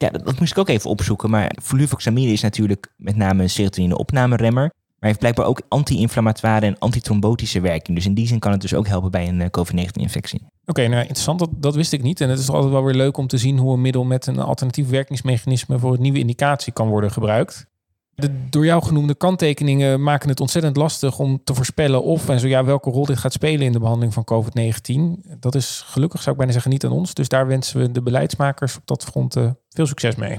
Ja, 0.00 0.10
dat, 0.10 0.38
moest 0.38 0.52
ik 0.52 0.58
ook 0.58 0.68
even 0.68 0.90
opzoeken. 0.90 1.30
Maar 1.30 1.52
fluvoxamine 1.62 2.32
is 2.32 2.40
natuurlijk 2.40 2.92
met 2.96 3.16
name 3.16 3.42
een 3.42 3.50
serotonine-opnameremmer. 3.50 4.62
Maar 4.62 5.08
heeft 5.08 5.18
blijkbaar 5.18 5.46
ook 5.46 5.62
anti-inflammatoire 5.68 6.66
en 6.66 6.78
antitrombotische 6.78 7.60
werking. 7.60 7.96
Dus 7.96 8.06
in 8.06 8.14
die 8.14 8.26
zin 8.26 8.38
kan 8.38 8.52
het 8.52 8.60
dus 8.60 8.74
ook 8.74 8.86
helpen 8.86 9.10
bij 9.10 9.28
een 9.28 9.40
eh, 9.40 9.50
COVID-19-infectie. 9.50 10.42
Oké, 10.64 10.86
nou 10.86 11.00
interessant, 11.00 11.38
dat, 11.38 11.50
dat 11.56 11.74
wist 11.74 11.92
ik 11.92 12.02
niet. 12.02 12.20
En 12.20 12.28
het 12.28 12.38
is 12.38 12.50
altijd 12.50 12.72
wel 12.72 12.84
weer 12.84 12.94
leuk 12.94 13.16
om 13.16 13.26
te 13.26 13.38
zien 13.38 13.58
hoe 13.58 13.72
een 13.72 13.80
middel 13.80 14.04
met 14.04 14.26
een 14.26 14.38
alternatief 14.38 14.88
werkingsmechanisme 14.88 15.78
voor 15.78 15.92
een 15.92 16.02
nieuwe 16.02 16.18
indicatie 16.18 16.72
kan 16.72 16.88
worden 16.88 17.10
gebruikt. 17.10 17.66
De 18.20 18.48
door 18.50 18.64
jou 18.64 18.82
genoemde 18.82 19.14
kanttekeningen 19.14 20.02
maken 20.02 20.28
het 20.28 20.40
ontzettend 20.40 20.76
lastig 20.76 21.18
om 21.18 21.40
te 21.44 21.54
voorspellen 21.54 22.02
of 22.02 22.28
en 22.28 22.40
zo 22.40 22.46
ja, 22.48 22.64
welke 22.64 22.90
rol 22.90 23.04
dit 23.04 23.18
gaat 23.18 23.32
spelen 23.32 23.66
in 23.66 23.72
de 23.72 23.78
behandeling 23.78 24.14
van 24.14 24.24
COVID-19. 24.32 25.38
Dat 25.38 25.54
is 25.54 25.82
gelukkig, 25.86 26.20
zou 26.20 26.30
ik 26.30 26.36
bijna 26.36 26.52
zeggen, 26.52 26.70
niet 26.70 26.84
aan 26.84 26.90
ons. 26.90 27.14
Dus 27.14 27.28
daar 27.28 27.46
wensen 27.46 27.80
we 27.80 27.90
de 27.90 28.02
beleidsmakers 28.02 28.76
op 28.76 28.82
dat 28.84 29.04
front 29.04 29.36
uh, 29.36 29.50
veel 29.68 29.86
succes 29.86 30.14
mee. 30.14 30.38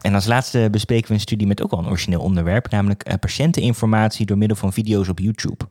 En 0.00 0.14
als 0.14 0.26
laatste 0.26 0.68
bespreken 0.70 1.08
we 1.08 1.14
een 1.14 1.20
studie 1.20 1.46
met 1.46 1.62
ook 1.62 1.70
wel 1.70 1.80
een 1.80 1.88
origineel 1.88 2.20
onderwerp, 2.20 2.70
namelijk 2.70 3.08
uh, 3.08 3.14
patiënteninformatie 3.20 4.26
door 4.26 4.38
middel 4.38 4.56
van 4.56 4.72
video's 4.72 5.08
op 5.08 5.18
YouTube. 5.18 5.68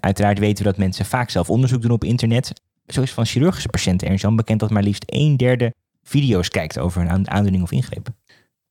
Uiteraard 0.00 0.38
weten 0.38 0.64
we 0.64 0.70
dat 0.70 0.78
mensen 0.78 1.04
vaak 1.04 1.30
zelf 1.30 1.50
onderzoek 1.50 1.82
doen 1.82 1.90
op 1.90 2.04
internet. 2.04 2.52
Zo 2.86 3.02
is 3.02 3.12
van 3.12 3.26
chirurgische 3.26 3.68
patiënten 3.68 4.08
er 4.08 4.34
bekend 4.34 4.60
dat 4.60 4.70
maar 4.70 4.82
liefst 4.82 5.04
een 5.06 5.36
derde 5.36 5.74
video's 6.08 6.48
kijkt 6.48 6.78
over 6.78 7.10
een 7.10 7.30
aandoening 7.30 7.62
of 7.62 7.72
ingrepen. 7.72 8.16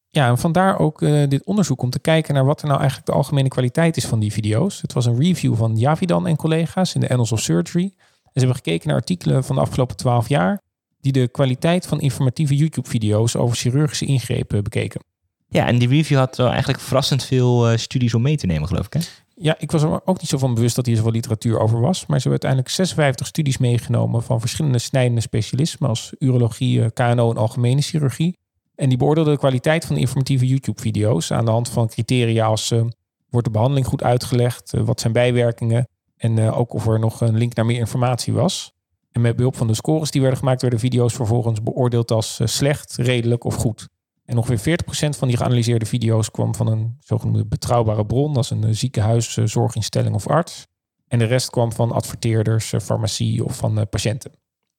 Ja, 0.10 0.28
en 0.28 0.38
vandaar 0.38 0.80
ook 0.80 1.02
uh, 1.02 1.28
dit 1.28 1.44
onderzoek 1.44 1.82
om 1.82 1.90
te 1.90 2.00
kijken 2.00 2.34
naar 2.34 2.46
wat 2.46 2.62
er 2.62 2.68
nou 2.68 2.80
eigenlijk 2.80 3.10
de 3.10 3.16
algemene 3.16 3.48
kwaliteit 3.48 3.98
is 3.98 4.06
van 4.06 4.20
die 4.20 4.32
video's. 4.32 4.82
Het 4.82 4.94
was 4.94 5.06
een 5.06 5.20
review 5.20 5.56
van 5.56 5.78
Javidan 5.78 6.28
en 6.28 6.36
collega's 6.36 6.96
in 6.96 7.02
de 7.02 7.10
Annals 7.10 7.32
of 7.32 7.40
Surgery. 7.40 7.84
En 7.84 8.32
ze 8.34 8.40
hebben 8.40 8.56
gekeken 8.56 8.88
naar 8.88 8.98
artikelen 8.98 9.44
van 9.44 9.56
de 9.56 9.62
afgelopen 9.62 9.96
twaalf 9.96 10.30
jaar 10.30 10.62
die 11.02 11.12
de 11.12 11.28
kwaliteit 11.28 11.88
van 11.88 12.02
informatieve 12.02 12.56
YouTube-video's 12.56 13.36
over 13.36 13.56
chirurgische 13.56 14.06
ingrepen 14.06 14.64
bekeken. 14.64 15.02
Ja, 15.50 15.68
en 15.68 15.78
die 15.78 15.88
review 15.88 16.18
had 16.18 16.38
wel 16.38 16.50
eigenlijk 16.50 16.80
verrassend 16.80 17.24
veel 17.24 17.72
uh, 17.72 17.78
studies 17.78 18.14
om 18.14 18.22
mee 18.22 18.38
te 18.38 18.46
nemen, 18.46 18.68
geloof 18.68 18.86
ik. 18.86 18.94
Hè? 18.94 19.00
Ja, 19.40 19.56
ik 19.60 19.72
was 19.72 19.84
er 19.84 20.02
ook 20.06 20.20
niet 20.20 20.30
zo 20.30 20.38
van 20.38 20.54
bewust 20.54 20.76
dat 20.76 20.86
hier 20.86 20.96
zoveel 20.96 21.12
literatuur 21.12 21.60
over 21.60 21.80
was. 21.80 22.06
Maar 22.06 22.22
ze 22.22 22.30
hebben 22.30 22.32
uiteindelijk 22.32 22.70
56 22.70 23.28
studies 23.28 23.58
meegenomen 23.58 24.24
van 24.24 24.40
verschillende 24.40 24.80
snijdende 24.80 25.22
specialismen 25.22 25.90
als 25.90 26.14
urologie, 26.20 26.84
eh, 26.84 26.88
KNO 26.94 27.32
en 27.32 27.38
algemene 27.38 27.82
chirurgie. 27.82 28.38
En 28.76 28.90
die 28.90 28.98
beoordeelden 28.98 29.34
de 29.34 29.40
kwaliteit 29.40 29.86
van 29.86 29.96
de 29.96 30.02
informatieve 30.02 30.48
YouTube-video's 30.48 31.32
aan 31.32 31.46
de 31.46 31.52
hand 31.52 31.70
van 31.70 31.88
criteria 31.88 32.46
als 32.46 32.72
uh, 32.72 32.82
wordt 33.30 33.48
de 33.48 33.54
behandeling 33.54 33.88
goed 33.88 34.04
uitgelegd, 34.04 34.74
uh, 34.76 34.82
wat 34.82 35.00
zijn 35.00 35.14
bijwerkingen 35.14 35.88
en 36.18 36.52
ook 36.52 36.74
of 36.74 36.88
er 36.88 37.00
nog 37.00 37.22
een 37.22 37.38
link 37.38 37.56
naar 37.56 37.66
meer 37.66 37.80
informatie 37.80 38.34
was. 38.34 38.74
En 39.12 39.22
met 39.22 39.36
behulp 39.36 39.56
van 39.56 39.68
de 39.68 39.74
scores 39.74 40.12
die 40.12 40.22
werden 40.22 40.40
gemaakt, 40.40 40.62
werden 40.62 40.80
video's 40.80 41.14
vervolgens 41.14 41.64
beoordeeld 41.64 42.12
als 42.12 42.40
slecht, 42.44 42.96
redelijk 42.96 43.44
of 43.44 43.56
goed. 43.56 43.88
En 44.28 44.38
ongeveer 44.38 44.80
40% 44.80 45.18
van 45.18 45.28
die 45.28 45.38
geanalyseerde 45.38 45.86
video's 45.86 46.32
kwam 46.32 46.56
van 46.56 46.68
een 46.68 46.98
zogenoemde 47.00 47.46
betrouwbare 47.46 48.06
bron, 48.06 48.36
als 48.36 48.50
een 48.50 48.76
ziekenhuis, 48.76 49.34
zorginstelling 49.34 50.16
of 50.16 50.28
arts. 50.28 50.68
En 51.08 51.20
de 51.20 51.26
rest 51.26 51.50
kwam 51.50 51.72
van 51.72 51.92
adverteerders, 51.92 52.74
farmacie 52.82 53.46
of 53.46 53.56
van 53.56 53.88
patiënten. 53.90 54.32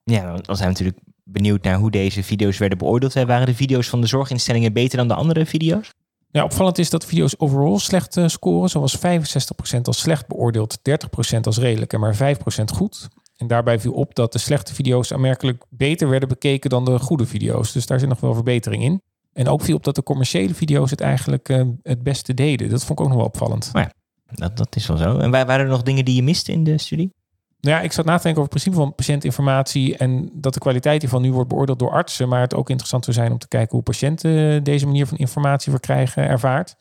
Ja, 0.03 0.23
dan 0.23 0.57
zijn 0.57 0.73
we 0.73 0.75
natuurlijk 0.75 0.99
benieuwd 1.25 1.63
naar 1.63 1.79
hoe 1.79 1.91
deze 1.91 2.23
video's 2.23 2.59
werden 2.59 2.79
beoordeeld. 2.79 3.13
Waren 3.13 3.47
de 3.47 3.55
video's 3.55 3.89
van 3.89 4.01
de 4.01 4.07
zorginstellingen 4.07 4.73
beter 4.73 4.99
dan 4.99 5.09
de 5.09 5.15
andere 5.15 5.47
video's? 5.47 5.93
Ja, 6.31 6.45
opvallend 6.45 6.79
is 6.79 6.91
dat 6.91 7.05
video's 7.05 7.35
overal 7.39 7.79
slecht 7.79 8.21
scoren. 8.27 8.69
Zo 8.69 8.81
was 8.81 8.97
65% 8.97 9.01
als 9.83 9.99
slecht 9.99 10.27
beoordeeld, 10.27 10.79
30% 10.79 11.41
als 11.43 11.59
redelijk 11.59 11.93
en 11.93 12.01
maar 12.01 12.17
5% 12.17 12.19
goed. 12.75 13.09
En 13.37 13.47
daarbij 13.47 13.81
viel 13.81 13.93
op 13.93 14.15
dat 14.15 14.33
de 14.33 14.39
slechte 14.39 14.75
video's 14.75 15.13
aanmerkelijk 15.13 15.65
beter 15.69 16.09
werden 16.09 16.29
bekeken 16.29 16.71
dan 16.71 16.85
de 16.85 16.99
goede 16.99 17.27
video's. 17.27 17.73
Dus 17.73 17.87
daar 17.87 18.01
zit 18.01 18.09
nog 18.09 18.21
wel 18.21 18.35
verbetering 18.35 18.83
in. 18.83 19.03
En 19.39 19.49
ook 19.49 19.63
viel 19.63 19.77
op 19.77 19.85
dat 19.85 19.95
de 19.95 20.03
commerciële 20.03 20.55
video's 20.55 20.91
het 20.91 21.01
eigenlijk 21.01 21.49
uh, 21.49 21.63
het 21.83 22.03
beste 22.03 22.35
deden. 22.35 22.69
Dat 22.69 22.85
vond 22.85 22.99
ik 22.99 23.05
ook 23.05 23.11
nog 23.11 23.17
wel 23.17 23.27
opvallend. 23.27 23.71
Maar 23.73 23.83
ja, 23.83 24.35
dat, 24.35 24.57
dat 24.57 24.77
is 24.77 24.87
wel 24.87 24.97
zo. 24.97 25.19
En 25.19 25.31
waren 25.31 25.59
er 25.59 25.67
nog 25.67 25.83
dingen 25.83 26.05
die 26.05 26.15
je 26.15 26.23
miste 26.23 26.53
in 26.53 26.65
de 26.65 26.79
studie? 26.79 27.13
Nou 27.61 27.77
ja, 27.77 27.83
ik 27.83 27.93
zat 27.93 28.05
na 28.05 28.17
te 28.17 28.23
denken 28.23 28.43
over 28.43 28.53
het 28.53 28.63
principe 28.63 28.77
van 28.77 28.95
patiëntinformatie 28.95 29.97
en 29.97 30.31
dat 30.33 30.55
de 30.55 30.61
kwaliteit 30.61 31.01
hiervan 31.01 31.23
nu 31.23 31.33
wordt 31.33 31.49
beoordeeld 31.49 31.79
door 31.79 31.91
artsen, 31.91 32.29
maar 32.29 32.41
het 32.41 32.55
ook 32.55 32.69
interessant 32.69 33.05
zou 33.05 33.17
zijn 33.17 33.33
om 33.33 33.39
te 33.39 33.49
kijken 33.49 33.71
hoe 33.71 33.83
patiënten 33.83 34.65
deze 34.65 34.87
manier 34.87 35.07
van 35.07 35.19
informatie 35.19 35.71
verkrijgen 35.71 36.29
ervaart. 36.29 36.77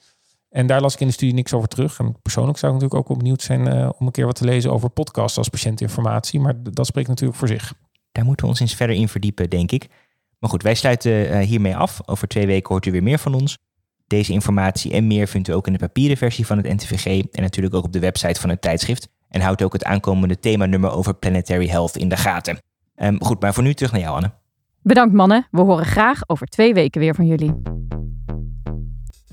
En 0.50 0.68
daar 0.68 0.82
las 0.82 0.94
ik 0.94 1.00
in 1.00 1.08
de 1.08 1.14
studie 1.14 1.34
niks 1.34 1.54
over 1.54 1.68
terug. 1.68 2.00
En 2.00 2.22
persoonlijk 2.22 2.58
zou 2.58 2.74
ik 2.74 2.80
natuurlijk 2.80 3.10
ook 3.10 3.16
wel 3.16 3.24
benieuwd 3.24 3.42
zijn 3.42 3.68
uh, 3.68 3.90
om 3.98 4.06
een 4.06 4.12
keer 4.12 4.26
wat 4.26 4.36
te 4.36 4.46
lezen 4.46 4.72
over 4.72 4.90
podcasts 4.90 5.38
als 5.38 5.50
patiëntinformatie, 5.50 6.40
maar 6.40 6.64
dat 6.72 6.86
spreekt 6.86 7.08
natuurlijk 7.08 7.40
voor 7.40 7.48
zich. 7.48 7.74
Daar 8.12 8.26
moeten 8.26 8.46
we 8.46 8.52
ons 8.52 8.60
eens 8.60 8.76
verder 8.76 8.96
in 8.96 9.08
verdiepen, 9.08 9.50
denk 9.50 9.72
ik. 9.72 9.88
Maar 10.40 10.50
goed, 10.50 10.64
wij 10.64 10.76
sluiten 10.76 11.12
uh, 11.12 11.40
hiermee 11.40 11.76
af. 11.76 12.00
Over 12.06 12.28
twee 12.28 12.46
weken 12.46 12.70
hoort 12.70 12.86
u 12.86 12.92
weer 12.92 13.04
meer 13.04 13.20
van 13.20 13.34
ons. 13.34 13.58
Deze 14.08 14.34
informatie 14.34 14.92
en 14.92 15.08
meer 15.08 15.28
vindt 15.28 15.48
u 15.48 15.54
ook 15.54 15.68
in 15.68 15.74
de 15.74 15.80
papieren 15.80 16.18
versie 16.18 16.46
van 16.46 16.58
het 16.58 16.68
NTVG 16.68 17.06
en 17.32 17.42
natuurlijk 17.42 17.76
ook 17.76 17.84
op 17.84 17.94
de 17.94 18.00
website 18.00 18.40
van 18.42 18.50
het 18.50 18.62
tijdschrift. 18.62 19.08
En 19.30 19.42
houdt 19.42 19.64
ook 19.64 19.74
het 19.74 19.84
aankomende 19.84 20.40
themanummer 20.40 20.92
over 20.92 21.14
planetary 21.14 21.68
health 21.68 21.98
in 21.98 22.10
de 22.10 22.18
gaten. 22.18 22.58
Um, 22.96 23.24
goed, 23.24 23.42
maar 23.42 23.54
voor 23.54 23.64
nu 23.64 23.74
terug 23.74 23.92
naar 23.92 24.02
jou, 24.02 24.16
Anne. 24.16 24.32
Bedankt, 24.82 25.14
mannen. 25.14 25.48
We 25.52 25.62
horen 25.62 25.86
graag 25.86 26.22
over 26.28 26.48
twee 26.48 26.74
weken 26.74 27.02
weer 27.02 27.16
van 27.16 27.26
jullie. 27.26 27.54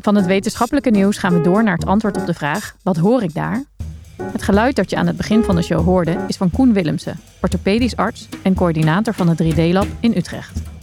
Van 0.01 0.15
het 0.15 0.27
wetenschappelijke 0.27 0.91
nieuws 0.91 1.19
gaan 1.19 1.33
we 1.33 1.41
door 1.41 1.65
naar 1.65 1.75
het 1.75 1.87
antwoord 1.87 2.17
op 2.17 2.27
de 2.27 2.35
vraag: 2.35 2.77
wat 2.83 2.97
hoor 2.97 3.23
ik 3.23 3.35
daar? 3.35 3.65
Het 4.23 4.43
geluid 4.43 4.77
dat 4.77 4.91
je 4.91 4.97
aan 4.97 5.07
het 5.07 5.17
begin 5.17 5.43
van 5.43 5.57
de 5.57 5.63
show 5.63 5.85
hoorde 5.85 6.17
is 6.29 6.37
van 6.37 6.51
Koen 6.51 6.73
Willemsen, 6.73 7.21
orthopedisch 7.41 7.97
arts 7.97 8.29
en 8.43 8.55
coördinator 8.55 9.15
van 9.15 9.29
het 9.29 9.43
3D-lab 9.43 9.87
in 10.01 10.17
Utrecht. 10.17 10.74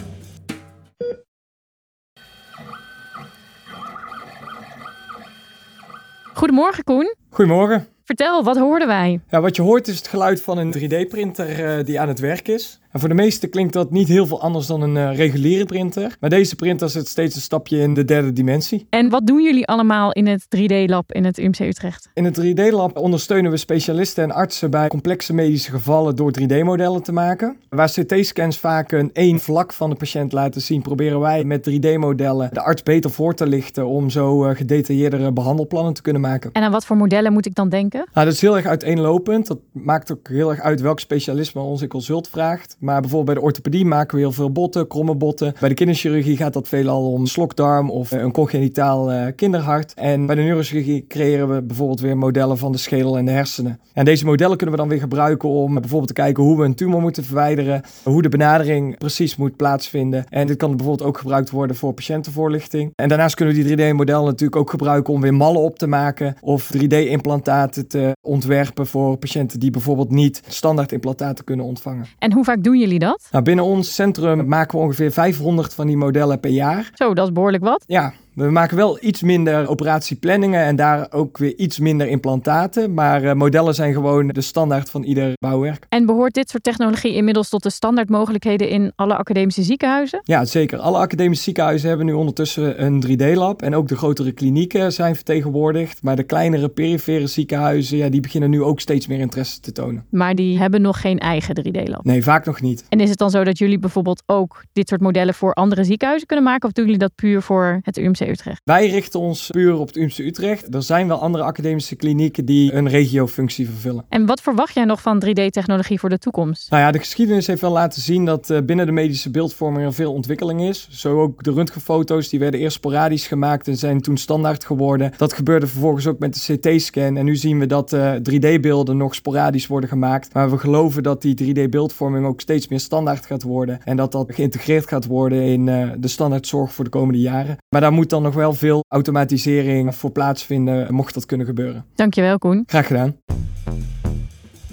Goedemorgen, 6.42 6.84
Koen. 6.84 7.16
Goedemorgen. 7.30 7.88
Vertel, 8.04 8.44
wat 8.44 8.58
hoorden 8.58 8.88
wij? 8.88 9.20
Ja, 9.30 9.42
wat 9.42 9.56
je 9.56 9.62
hoort 9.62 9.88
is 9.88 9.98
het 9.98 10.08
geluid 10.08 10.42
van 10.42 10.58
een 10.58 10.74
3D-printer 10.78 11.78
uh, 11.78 11.86
die 11.86 12.00
aan 12.00 12.08
het 12.08 12.20
werk 12.20 12.48
is. 12.48 12.80
En 12.92 13.00
voor 13.00 13.10
de 13.10 13.16
meesten 13.16 13.50
klinkt 13.50 13.74
dat 13.74 13.92
niet 13.92 14.08
heel 14.08 14.26
veel 14.26 14.42
anders 14.42 14.68
dan 14.68 14.82
een 14.82 14.96
uh, 14.96 15.16
reguliere 15.16 15.66
printer. 15.66 16.16
Maar 16.20 16.30
deze 16.30 16.56
printer 16.56 16.90
zit 16.90 17.08
steeds 17.08 17.36
een 17.36 17.42
stapje 17.42 17.78
in 17.78 17.94
de 17.94 18.06
derde 18.06 18.34
dimensie. 18.34 18.88
En 18.90 19.10
wat 19.10 19.28
doen 19.28 19.44
jullie 19.44 19.68
allemaal 19.68 20.12
in 20.12 20.28
het 20.28 20.46
3D-lab 20.58 21.12
in 21.12 21.26
het 21.26 21.38
UMC 21.38 21.60
Utrecht? 21.60 22.10
In 22.14 22.26
het 22.26 22.42
3D-lab 22.42 22.98
ondersteunen 22.98 23.52
we 23.52 23.58
specialisten 23.58 24.24
en 24.24 24.32
artsen 24.32 24.72
bij 24.72 24.88
complexe 24.88 25.34
medische 25.34 25.72
gevallen 25.72 26.16
door 26.16 26.34
3D-modellen 26.40 27.04
te 27.04 27.12
maken. 27.12 27.58
Waar 27.70 27.92
CT-scans 27.92 28.58
vaak 28.58 28.92
een 28.92 29.10
één 29.14 29.40
vlak 29.40 29.74
van 29.74 29.90
de 29.90 29.96
patiënt 29.96 30.32
laten 30.32 30.62
zien, 30.62 30.82
proberen 30.82 31.20
wij 31.20 31.44
met 31.44 31.70
3D-modellen 31.70 32.50
de 32.54 32.62
arts 32.62 32.84
beter 32.84 33.12
voor 33.12 33.34
te 33.34 33.48
lichten 33.48 33.88
om 33.88 34.10
zo 34.10 34.46
uh, 34.46 34.56
gedetailleerdere 34.56 35.32
behandelplannen 35.32 35.94
te 35.94 36.02
kunnen 36.02 36.22
maken. 36.22 36.50
En 36.54 36.64
aan 36.64 36.72
wat 36.72 36.86
voor 36.86 36.98
modellen 36.98 37.34
moet 37.34 37.46
ik 37.46 37.56
dan 37.56 37.70
denken? 37.70 38.08
Nou, 38.14 38.26
dat 38.26 38.36
is 38.36 38.42
heel 38.42 38.56
erg 38.56 38.66
uiteenlopend. 38.66 39.48
Dat 39.48 39.60
maakt 39.72 40.12
ook 40.12 40.28
heel 40.28 40.50
erg 40.50 40.60
uit 40.60 40.82
welk 40.82 41.00
specialisme 41.00 41.62
onze 41.62 41.88
consult 41.88 42.30
vraagt. 42.30 42.78
Maar 42.82 43.02
bijvoorbeeld 43.02 43.26
bij 43.26 43.36
de 43.36 43.42
orthopedie 43.42 43.86
maken 43.86 44.16
we 44.16 44.22
heel 44.22 44.32
veel 44.32 44.52
botten, 44.52 44.88
kromme 44.88 45.16
botten. 45.16 45.54
Bij 45.60 45.70
de 45.70 45.76
kinderchirurgie 45.76 46.38
gaat 46.38 46.54
dat 46.54 46.68
veelal 46.68 47.12
om 47.12 47.26
slokdarm 47.26 47.90
of 47.90 48.12
een 48.12 48.32
congenitaal 48.32 49.14
uh, 49.14 49.26
kinderhart. 49.36 49.94
En 49.94 50.26
bij 50.26 50.36
de 50.36 50.42
neurochirurgie 50.42 51.06
creëren 51.08 51.56
we 51.56 51.62
bijvoorbeeld 51.62 52.00
weer 52.00 52.18
modellen 52.18 52.58
van 52.58 52.72
de 52.72 52.78
schedel 52.78 53.18
en 53.18 53.26
de 53.26 53.32
hersenen. 53.32 53.80
En 53.94 54.06
deze 54.06 54.26
modellen 54.26 54.58
kunnen 54.58 54.76
we 54.76 54.82
dan 54.82 54.90
weer 54.90 55.00
gebruiken 55.00 55.50
om 55.50 55.74
bijvoorbeeld 55.74 56.08
te 56.08 56.14
kijken 56.14 56.44
hoe 56.44 56.58
we 56.58 56.66
een 56.66 56.76
tumor 56.76 57.02
moeten 57.02 57.24
verwijderen, 57.24 57.82
hoe 58.04 58.22
de 58.22 58.30
benadering 58.30 58.98
precies 58.98 59.36
moet 59.36 59.56
plaatsvinden. 59.56 60.26
En 60.30 60.48
dit 60.48 60.58
kan 60.58 60.78
bijvoorbeeld 60.78 61.10
ook 61.10 61.18
gebruikt 61.18 61.50
worden 61.50 61.76
voor 61.76 61.94
patiëntenvoorlichting. 61.94 62.92
En 62.96 63.10
daarnaast 63.10 63.36
kunnen 63.36 63.56
we 63.56 63.64
die 63.64 63.78
3D-modellen 63.78 64.26
natuurlijk 64.26 64.56
ook 64.56 64.70
gebruiken 64.70 65.14
om 65.14 65.22
weer 65.22 65.34
mallen 65.34 65.62
op 65.62 65.78
te 65.78 65.88
maken 65.88 66.36
of 66.42 66.72
3D-implantaten 66.78 67.88
te 67.88 68.12
ontwerpen 68.22 68.88
voor 68.88 69.18
patiënten 69.18 69.60
die 69.60 69.72
bijvoorbeeld 69.72 70.12
niet 70.12 70.42
standaard 70.48 70.92
implantaten 70.92 71.44
kunnen 71.44 71.66
ontvangen. 71.66 72.06
En 72.20 72.34
hoe 72.34 72.44
vaak 72.44 72.64
doen 72.64 72.71
jullie 72.76 73.00
dat? 73.00 73.28
Nou, 73.32 73.44
binnen 73.44 73.66
ons 73.66 73.96
centrum 73.96 74.48
maken 74.48 74.78
we 74.78 74.84
ongeveer 74.84 75.12
500 75.12 75.74
van 75.74 75.88
die 75.88 75.98
modellen 75.98 76.40
per 76.40 76.50
jaar. 76.50 76.92
Zo, 76.94 77.14
dat 77.14 77.28
is 77.28 77.34
behoorlijk 77.34 77.64
wat. 77.64 77.84
Ja, 77.88 78.14
We 78.34 78.50
maken 78.50 78.78
wel 78.78 78.98
iets 79.02 79.22
minder 79.22 79.68
operatieplanningen 79.68 80.64
en 80.64 80.76
daar 80.76 81.08
ook 81.12 81.38
weer 81.38 81.56
iets 81.58 81.80
minder 81.80 82.08
implantaten. 82.08 82.94
Maar 82.94 83.24
uh, 83.24 83.34
modellen 83.34 83.76
zijn 83.76 83.94
gewoon 83.94 84.28
de 84.28 84.42
standaard 84.42 84.90
van 84.90 85.04
ieder 85.04 85.32
bouwwerk. 85.40 85.86
En 85.90 86.06
behoort 86.06 86.34
dit 86.34 86.50
soort 86.50 86.64
technologie 86.64 87.14
inmiddels 87.14 87.50
tot 87.50 87.64
de 87.64 87.70
standaardmogelijkheden 87.70 88.70
in 88.70 88.92
alle 88.96 89.16
academische 89.16 89.64
ziekenhuizen? 89.64 90.20
Ja, 90.24 90.46
zeker. 90.46 90.80
Alle 90.80 90.98
academische 90.98 91.44
ziekenhuizen 91.44 91.88
hebben 91.88 92.06
nu 92.06 92.14
ondertussen 92.14 92.84
een 92.84 93.04
3D-lab. 93.08 93.62
En 93.62 93.76
ook 93.76 93.88
de 93.88 93.96
grotere 93.96 94.32
klinieken 94.32 94.94
zijn 94.94 95.16
vertegenwoordigd. 95.16 96.04
Maar 96.04 96.16
de 96.16 96.24
kleinere 96.24 96.70
perifere 96.70 97.28
ziekenhuizen, 97.28 97.98
ja, 97.98 98.10
die 98.10 98.22
beginnen 98.22 98.50
nu 98.50 98.64
ook 98.64 98.80
steeds 98.80 99.08
meer 99.08 99.20
interesse 99.20 99.60
te 99.60 99.72
tonen. 99.72 100.06
Maar 100.10 100.36
die 100.36 100.58
hebben 100.58 100.82
nog 100.82 101.02
geen 101.02 101.20
eigen 101.20 101.56
3D-lab? 101.60 102.04
Nee, 102.04 102.24
vaak 102.24 102.46
nog 102.46 102.62
niet. 102.62 102.86
En 102.90 103.00
is 103.00 103.10
het 103.10 103.18
dan 103.18 103.30
zo 103.30 103.44
dat 103.44 103.58
jullie 103.58 103.80
bijvoorbeeld 103.80 104.24
ook 104.26 104.64
dit 104.74 104.90
soort 104.90 105.02
modellen 105.02 105.34
voor 105.34 105.54
andere 105.54 105.84
ziekenhuizen 105.84 106.28
kunnen 106.28 106.46
maken? 106.46 106.68
Of 106.68 106.74
doen 106.74 106.86
jullie 106.86 107.00
dat 107.00 107.16
puur 107.16 107.42
voor 107.42 107.80
het 107.84 107.98
UMC 107.98 108.21
Utrecht? 108.30 108.62
Wij 108.64 108.90
richten 108.90 109.20
ons 109.20 109.50
puur 109.50 109.78
op 109.78 109.88
het 109.88 109.96
UMC 109.96 110.18
Utrecht. 110.18 110.76
Er 110.76 110.84
zijn 110.84 111.08
wel 111.08 111.22
andere 111.22 111.44
academische 111.44 111.96
klinieken 111.96 112.46
die 112.46 112.74
een 112.74 112.90
regiofunctie 112.90 113.66
vervullen. 113.66 114.06
En 114.10 114.26
wat 114.26 114.42
verwacht 114.42 114.74
jij 114.74 114.86
nog 114.86 115.02
van 115.02 115.24
3D-technologie 115.26 116.00
voor 116.00 116.10
de 116.10 116.18
toekomst? 116.18 116.70
Nou 116.70 116.84
ja, 116.84 116.92
de 116.92 117.00
geschiedenis 117.00 117.48
heeft 117.48 117.62
wel 117.62 117.72
laten 117.72 118.02
zien 118.02 118.26
dat 118.26 118.50
uh, 118.50 118.58
binnen 118.66 118.86
de 118.86 118.92
medische 118.92 119.30
beeldvorming 119.30 119.86
er 119.86 119.94
veel 119.94 120.14
ontwikkeling 120.14 120.62
is. 120.62 120.88
Zo 120.90 121.22
ook 121.22 121.44
de 121.44 121.52
röntgenfoto's, 121.52 122.30
die 122.30 122.40
werden 122.40 122.60
eerst 122.60 122.76
sporadisch 122.76 123.28
gemaakt 123.28 123.68
en 123.68 123.78
zijn 123.78 124.02
toen 124.02 124.18
standaard 124.18 124.66
geworden. 124.66 125.12
Dat 125.18 125.34
gebeurde 125.34 125.68
vervolgens 125.68 126.08
ook 126.08 126.20
met 126.20 126.34
de 126.34 126.58
CT-scan. 126.58 127.18
En 127.18 127.26
nu 127.26 127.36
zien 127.36 127.60
we 127.60 127.66
dat 127.66 127.94
uh, 127.94 128.14
3D-beelden 128.16 128.98
nog 128.98 129.16
sporadisch 129.16 129.68
worden 129.68 129.90
gemaakt. 129.90 130.34
Maar 130.34 130.50
we 130.50 130.58
geloven 130.58 131.04
dat 131.04 131.22
die 131.22 131.54
3D-beeldvorming 131.56 132.26
ook 132.26 132.42
steeds 132.42 132.68
meer 132.68 132.80
standaard 132.80 133.26
gaat 133.26 133.44
worden. 133.44 133.80
En 133.84 133.98
dat 133.98 134.12
dat 134.12 134.26
geïntegreerd 134.34 134.88
gaat 134.88 135.06
worden 135.06 135.42
in 135.42 135.68
uh, 135.68 135.92
de 135.98 136.08
standaardzorg 136.08 136.74
voor 136.74 136.84
de 136.84 136.90
komende 136.90 137.20
jaren. 137.20 137.58
Maar 137.70 137.82
daar 137.82 137.94
moet 137.94 138.10
dan 138.12 138.22
nog 138.22 138.34
wel 138.34 138.54
veel 138.54 138.84
automatisering 138.88 139.96
voor 139.96 140.12
plaatsvinden, 140.12 140.94
mocht 140.94 141.14
dat 141.14 141.26
kunnen 141.26 141.46
gebeuren. 141.46 141.86
Dankjewel, 141.96 142.38
Koen. 142.38 142.64
Graag 142.66 142.88
gedaan. 142.88 143.16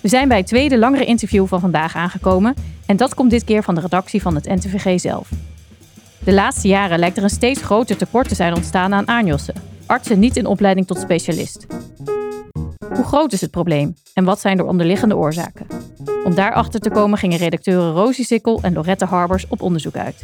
We 0.00 0.08
zijn 0.08 0.28
bij 0.28 0.36
het 0.36 0.46
tweede 0.46 0.78
langere 0.78 1.04
interview 1.04 1.46
van 1.46 1.60
vandaag 1.60 1.96
aangekomen. 1.96 2.54
En 2.86 2.96
dat 2.96 3.14
komt 3.14 3.30
dit 3.30 3.44
keer 3.44 3.62
van 3.62 3.74
de 3.74 3.80
redactie 3.80 4.22
van 4.22 4.34
het 4.34 4.44
NTVG 4.44 5.00
zelf. 5.00 5.30
De 6.24 6.32
laatste 6.32 6.68
jaren 6.68 6.98
lijkt 6.98 7.16
er 7.16 7.22
een 7.22 7.30
steeds 7.30 7.62
groter 7.62 7.96
tekort 7.96 8.28
te 8.28 8.34
zijn 8.34 8.54
ontstaan 8.54 8.94
aan 8.94 9.08
aanjossen. 9.08 9.54
Artsen 9.86 10.18
niet 10.18 10.36
in 10.36 10.46
opleiding 10.46 10.86
tot 10.86 10.98
specialist. 10.98 11.66
Hoe 12.94 13.04
groot 13.04 13.32
is 13.32 13.40
het 13.40 13.50
probleem 13.50 13.94
en 14.14 14.24
wat 14.24 14.40
zijn 14.40 14.56
de 14.56 14.64
onderliggende 14.64 15.16
oorzaken? 15.16 15.66
Om 16.24 16.34
daarachter 16.34 16.80
te 16.80 16.90
komen 16.90 17.18
gingen 17.18 17.38
redacteuren 17.38 17.92
Rosie 17.92 18.24
Sikkel 18.24 18.58
en 18.62 18.72
Lorette 18.72 19.04
Harbers 19.04 19.46
op 19.48 19.62
onderzoek 19.62 19.96
uit. 19.96 20.22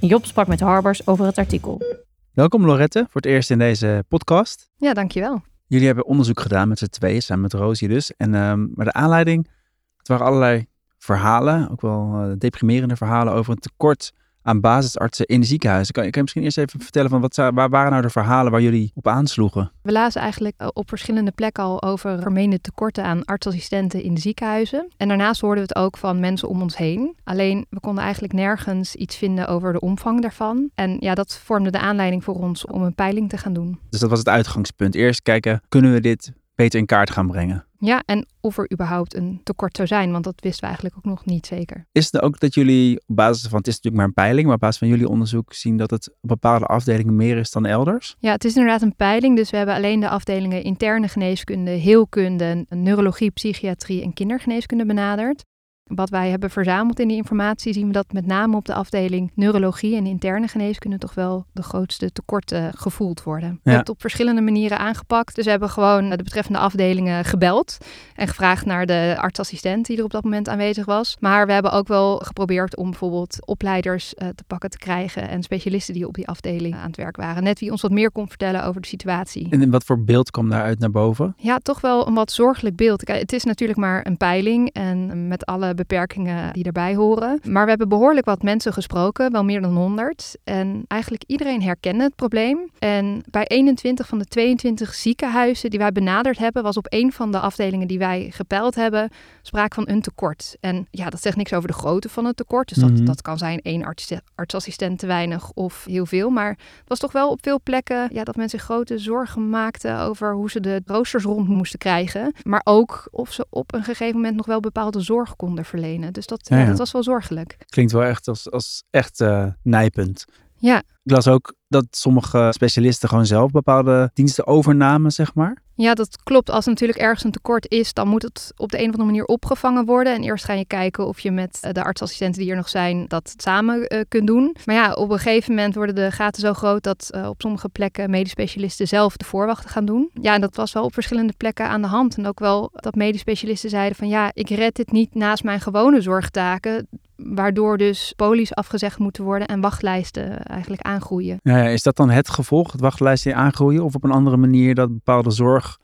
En 0.00 0.08
Job 0.08 0.24
sprak 0.24 0.46
met 0.46 0.60
Harbers 0.60 1.06
over 1.06 1.26
het 1.26 1.38
artikel. 1.38 2.05
Welkom 2.36 2.64
Lorette, 2.64 2.98
voor 2.98 3.20
het 3.20 3.30
eerst 3.30 3.50
in 3.50 3.58
deze 3.58 4.04
podcast. 4.08 4.70
Ja, 4.76 4.94
dankjewel. 4.94 5.42
Jullie 5.66 5.86
hebben 5.86 6.04
onderzoek 6.04 6.40
gedaan 6.40 6.68
met 6.68 6.78
z'n 6.78 6.86
tweeën, 6.86 7.22
samen 7.22 7.42
met 7.42 7.52
Rosie 7.52 7.88
dus. 7.88 8.16
En, 8.16 8.34
um, 8.34 8.72
maar 8.74 8.84
de 8.84 8.92
aanleiding, 8.92 9.48
het 9.96 10.08
waren 10.08 10.26
allerlei 10.26 10.66
verhalen, 10.98 11.70
ook 11.70 11.80
wel 11.80 12.12
uh, 12.14 12.32
deprimerende 12.38 12.96
verhalen 12.96 13.32
over 13.32 13.52
een 13.52 13.58
tekort 13.58 14.12
aan 14.46 14.60
basisartsen 14.60 15.26
in 15.26 15.40
de 15.40 15.46
ziekenhuizen. 15.46 15.94
Kan, 15.94 16.02
kan 16.02 16.12
je 16.12 16.20
misschien 16.20 16.42
eerst 16.42 16.58
even 16.58 16.80
vertellen 16.80 17.10
van 17.10 17.20
wat, 17.20 17.36
waar 17.36 17.68
waren 17.68 17.90
nou 17.90 18.02
de 18.02 18.10
verhalen 18.10 18.52
waar 18.52 18.62
jullie 18.62 18.92
op 18.94 19.08
aansloegen? 19.08 19.72
We 19.82 19.92
lazen 19.92 20.20
eigenlijk 20.20 20.54
eh, 20.56 20.68
op 20.72 20.88
verschillende 20.88 21.30
plekken 21.30 21.64
al 21.64 21.82
over 21.82 22.20
vermeende 22.20 22.60
tekorten 22.60 23.04
aan 23.04 23.24
artsassistenten 23.24 24.02
in 24.02 24.14
de 24.14 24.20
ziekenhuizen. 24.20 24.88
En 24.96 25.08
daarnaast 25.08 25.40
hoorden 25.40 25.66
we 25.66 25.72
het 25.74 25.84
ook 25.84 25.96
van 25.96 26.20
mensen 26.20 26.48
om 26.48 26.62
ons 26.62 26.76
heen. 26.76 27.16
Alleen 27.24 27.66
we 27.70 27.80
konden 27.80 28.02
eigenlijk 28.02 28.32
nergens 28.32 28.94
iets 28.94 29.16
vinden 29.16 29.48
over 29.48 29.72
de 29.72 29.80
omvang 29.80 30.22
daarvan. 30.22 30.70
En 30.74 30.96
ja, 31.00 31.14
dat 31.14 31.40
vormde 31.44 31.70
de 31.70 31.78
aanleiding 31.78 32.24
voor 32.24 32.34
ons 32.34 32.66
om 32.66 32.82
een 32.82 32.94
peiling 32.94 33.28
te 33.28 33.38
gaan 33.38 33.52
doen. 33.52 33.78
Dus 33.90 34.00
dat 34.00 34.10
was 34.10 34.18
het 34.18 34.28
uitgangspunt. 34.28 34.94
Eerst 34.94 35.22
kijken, 35.22 35.62
kunnen 35.68 35.92
we 35.92 36.00
dit 36.00 36.32
beter 36.56 36.80
in 36.80 36.86
kaart 36.86 37.10
gaan 37.10 37.26
brengen? 37.26 37.66
Ja, 37.78 38.02
en 38.06 38.26
of 38.40 38.58
er 38.58 38.72
überhaupt 38.72 39.14
een 39.14 39.40
tekort 39.42 39.76
zou 39.76 39.88
zijn, 39.88 40.12
want 40.12 40.24
dat 40.24 40.34
wisten 40.40 40.60
we 40.60 40.66
eigenlijk 40.66 40.96
ook 40.96 41.04
nog 41.04 41.24
niet 41.24 41.46
zeker. 41.46 41.86
Is 41.92 42.12
het 42.12 42.22
ook 42.22 42.40
dat 42.40 42.54
jullie 42.54 43.00
op 43.06 43.16
basis 43.16 43.48
van, 43.48 43.58
het 43.58 43.66
is 43.66 43.74
natuurlijk 43.74 43.96
maar 43.96 44.06
een 44.06 44.24
peiling, 44.24 44.46
maar 44.46 44.54
op 44.54 44.60
basis 44.60 44.78
van 44.78 44.88
jullie 44.88 45.08
onderzoek 45.08 45.52
zien 45.52 45.76
dat 45.76 45.90
het 45.90 46.10
op 46.20 46.28
bepaalde 46.28 46.66
afdelingen 46.66 47.16
meer 47.16 47.36
is 47.36 47.50
dan 47.50 47.66
elders? 47.66 48.16
Ja, 48.18 48.32
het 48.32 48.44
is 48.44 48.56
inderdaad 48.56 48.82
een 48.82 48.96
peiling, 48.96 49.36
dus 49.36 49.50
we 49.50 49.56
hebben 49.56 49.74
alleen 49.74 50.00
de 50.00 50.08
afdelingen 50.08 50.62
interne 50.62 51.08
geneeskunde, 51.08 51.70
heelkunde, 51.70 52.66
neurologie, 52.68 53.30
psychiatrie 53.30 54.02
en 54.02 54.12
kindergeneeskunde 54.12 54.86
benaderd. 54.86 55.44
Wat 55.86 56.10
wij 56.10 56.30
hebben 56.30 56.50
verzameld 56.50 57.00
in 57.00 57.08
die 57.08 57.16
informatie, 57.16 57.72
zien 57.72 57.86
we 57.86 57.92
dat 57.92 58.12
met 58.12 58.26
name 58.26 58.56
op 58.56 58.64
de 58.64 58.74
afdeling 58.74 59.30
neurologie 59.34 59.96
en 59.96 60.06
interne 60.06 60.48
geneeskunde 60.48 60.98
toch 60.98 61.14
wel 61.14 61.46
de 61.52 61.62
grootste 61.62 62.12
tekorten 62.12 62.72
gevoeld 62.76 63.22
worden. 63.22 63.48
We 63.50 63.58
hebben 63.62 63.80
het 63.80 63.88
op 63.88 64.00
verschillende 64.00 64.40
manieren 64.40 64.78
aangepakt. 64.78 65.34
Dus 65.34 65.44
we 65.44 65.50
hebben 65.50 65.70
gewoon 65.70 66.10
de 66.10 66.16
betreffende 66.16 66.58
afdelingen 66.58 67.24
gebeld 67.24 67.76
en 68.14 68.28
gevraagd 68.28 68.66
naar 68.66 68.86
de 68.86 69.16
artsassistent 69.18 69.86
die 69.86 69.98
er 69.98 70.04
op 70.04 70.10
dat 70.10 70.24
moment 70.24 70.48
aanwezig 70.48 70.84
was. 70.84 71.16
Maar 71.20 71.46
we 71.46 71.52
hebben 71.52 71.72
ook 71.72 71.88
wel 71.88 72.16
geprobeerd 72.16 72.76
om 72.76 72.90
bijvoorbeeld 72.90 73.46
opleiders 73.46 74.14
uh, 74.14 74.28
te 74.28 74.44
pakken 74.46 74.70
te 74.70 74.78
krijgen 74.78 75.28
en 75.28 75.42
specialisten 75.42 75.94
die 75.94 76.06
op 76.06 76.14
die 76.14 76.28
afdeling 76.28 76.74
aan 76.74 76.86
het 76.86 76.96
werk 76.96 77.16
waren. 77.16 77.42
Net 77.42 77.60
wie 77.60 77.70
ons 77.70 77.82
wat 77.82 77.90
meer 77.90 78.10
kon 78.10 78.28
vertellen 78.28 78.64
over 78.64 78.80
de 78.80 78.88
situatie. 78.88 79.46
En 79.50 79.62
in 79.62 79.70
wat 79.70 79.84
voor 79.84 80.04
beeld 80.04 80.30
kwam 80.30 80.48
daaruit 80.48 80.78
naar 80.78 80.90
boven? 80.90 81.34
Ja, 81.36 81.58
toch 81.58 81.80
wel 81.80 82.06
een 82.06 82.14
wat 82.14 82.32
zorgelijk 82.32 82.76
beeld. 82.76 83.04
Kijk, 83.04 83.20
het 83.20 83.32
is 83.32 83.44
natuurlijk 83.44 83.78
maar 83.78 84.06
een 84.06 84.16
peiling 84.16 84.70
en 84.72 85.28
met 85.28 85.46
alle 85.46 85.74
beperkingen 85.76 86.52
die 86.52 86.62
daarbij 86.62 86.94
horen. 86.94 87.40
Maar 87.44 87.62
we 87.62 87.68
hebben 87.68 87.88
behoorlijk 87.88 88.26
wat 88.26 88.42
mensen 88.42 88.72
gesproken, 88.72 89.32
wel 89.32 89.44
meer 89.44 89.60
dan 89.60 89.76
100. 89.76 90.36
En 90.44 90.84
eigenlijk 90.88 91.24
iedereen 91.26 91.62
herkende 91.62 92.04
het 92.04 92.14
probleem. 92.14 92.58
En 92.78 93.22
bij 93.30 93.44
21 93.46 94.06
van 94.06 94.18
de 94.18 94.24
22 94.24 94.94
ziekenhuizen 94.94 95.70
die 95.70 95.78
wij 95.78 95.92
benaderd 95.92 96.38
hebben, 96.38 96.62
was 96.62 96.76
op 96.76 96.86
een 96.88 97.12
van 97.12 97.32
de 97.32 97.38
afdelingen 97.38 97.88
die 97.88 97.98
wij 97.98 98.28
gepeild 98.30 98.74
hebben, 98.74 99.10
sprake 99.42 99.74
van 99.74 99.88
een 99.88 100.02
tekort. 100.02 100.56
En 100.60 100.86
ja, 100.90 101.10
dat 101.10 101.22
zegt 101.22 101.36
niks 101.36 101.52
over 101.52 101.68
de 101.68 101.74
grootte 101.74 102.08
van 102.08 102.24
het 102.24 102.36
tekort. 102.36 102.68
Dus 102.68 102.78
dat, 102.78 102.90
mm 102.90 102.96
-hmm. 102.96 103.04
dat 103.04 103.22
kan 103.22 103.38
zijn 103.38 103.60
één 103.62 103.84
arts, 103.84 104.12
artsassistent 104.34 104.98
te 104.98 105.06
weinig 105.06 105.50
of 105.54 105.84
heel 105.84 106.06
veel. 106.06 106.30
Maar 106.30 106.48
het 106.48 106.88
was 106.88 106.98
toch 106.98 107.12
wel 107.12 107.30
op 107.30 107.38
veel 107.42 107.60
plekken 107.62 108.08
ja, 108.12 108.24
dat 108.24 108.36
mensen 108.36 108.58
grote 108.58 108.98
zorgen 108.98 109.50
maakten 109.50 109.98
over 109.98 110.34
hoe 110.34 110.50
ze 110.50 110.60
de 110.60 110.82
roosters 110.86 111.24
rond 111.24 111.48
moesten 111.48 111.78
krijgen. 111.78 112.32
Maar 112.42 112.60
ook 112.64 113.08
of 113.10 113.32
ze 113.32 113.46
op 113.50 113.74
een 113.74 113.84
gegeven 113.84 114.14
moment 114.14 114.36
nog 114.36 114.46
wel 114.46 114.60
bepaalde 114.60 115.00
zorg 115.00 115.36
konden 115.36 115.64
verlenen. 115.66 116.12
Dus 116.12 116.26
dat, 116.26 116.48
ja, 116.48 116.58
ja. 116.58 116.66
dat 116.66 116.78
was 116.78 116.92
wel 116.92 117.02
zorgelijk. 117.02 117.56
Klinkt 117.68 117.92
wel 117.92 118.04
echt 118.04 118.28
als, 118.28 118.50
als 118.50 118.84
echt 118.90 119.20
uh, 119.20 119.46
nijpend. 119.62 120.24
Ja. 120.58 120.78
Ik 120.78 121.12
las 121.12 121.28
ook 121.28 121.54
dat 121.68 121.86
sommige 121.90 122.48
specialisten 122.50 123.08
gewoon 123.08 123.26
zelf 123.26 123.50
bepaalde 123.50 124.10
diensten 124.14 124.46
overnamen, 124.46 125.12
zeg 125.12 125.34
maar. 125.34 125.64
Ja, 125.74 125.94
dat 125.94 126.22
klopt. 126.22 126.50
Als 126.50 126.64
er 126.64 126.70
natuurlijk 126.70 126.98
ergens 126.98 127.24
een 127.24 127.30
tekort 127.30 127.70
is, 127.70 127.92
dan 127.92 128.08
moet 128.08 128.22
het 128.22 128.52
op 128.56 128.70
de 128.70 128.76
een 128.76 128.84
of 128.84 128.90
andere 128.90 129.04
manier 129.04 129.24
opgevangen 129.24 129.84
worden. 129.84 130.14
En 130.14 130.22
eerst 130.22 130.44
ga 130.44 130.52
je 130.52 130.66
kijken 130.66 131.06
of 131.06 131.20
je 131.20 131.30
met 131.30 131.68
de 131.72 131.84
artsassistenten 131.84 132.40
die 132.40 132.50
er 132.50 132.56
nog 132.56 132.68
zijn, 132.68 133.04
dat 133.08 133.34
samen 133.36 133.94
uh, 133.94 134.00
kunt 134.08 134.26
doen. 134.26 134.56
Maar 134.64 134.74
ja, 134.74 134.92
op 134.92 135.10
een 135.10 135.18
gegeven 135.18 135.54
moment 135.54 135.74
worden 135.74 135.94
de 135.94 136.10
gaten 136.10 136.40
zo 136.40 136.52
groot 136.52 136.82
dat 136.82 137.10
uh, 137.14 137.28
op 137.28 137.40
sommige 137.40 137.68
plekken 137.68 138.10
medisch 138.10 138.30
specialisten 138.30 138.88
zelf 138.88 139.16
de 139.16 139.24
voorwachten 139.24 139.70
gaan 139.70 139.84
doen. 139.84 140.10
Ja, 140.20 140.34
en 140.34 140.40
dat 140.40 140.56
was 140.56 140.72
wel 140.72 140.84
op 140.84 140.94
verschillende 140.94 141.32
plekken 141.36 141.68
aan 141.68 141.82
de 141.82 141.88
hand. 141.88 142.16
En 142.16 142.26
ook 142.26 142.38
wel 142.38 142.70
dat 142.72 142.94
medisch 142.94 143.20
specialisten 143.20 143.70
zeiden 143.70 143.96
van 143.96 144.08
ja, 144.08 144.30
ik 144.32 144.48
red 144.48 144.74
dit 144.74 144.92
niet 144.92 145.14
naast 145.14 145.44
mijn 145.44 145.60
gewone 145.60 146.00
zorgtaken. 146.00 146.88
Waardoor 147.16 147.78
dus 147.78 148.12
polies 148.16 148.54
afgezegd 148.54 148.98
moeten 148.98 149.24
worden 149.24 149.48
en 149.48 149.60
wachtlijsten 149.60 150.42
eigenlijk 150.42 150.82
aangroeien. 150.82 151.38
Ja, 151.42 151.62
is 151.62 151.82
dat 151.82 151.96
dan 151.96 152.10
het 152.10 152.28
gevolg, 152.28 152.72
het 152.72 152.80
wachtlijsten 152.80 153.36
aangroeien? 153.36 153.84
Of 153.84 153.94
op 153.94 154.04
een 154.04 154.10
andere 154.10 154.36
manier 154.36 154.74
dat 154.74 154.92
bepaalde 154.92 155.30
zorg, 155.30 155.78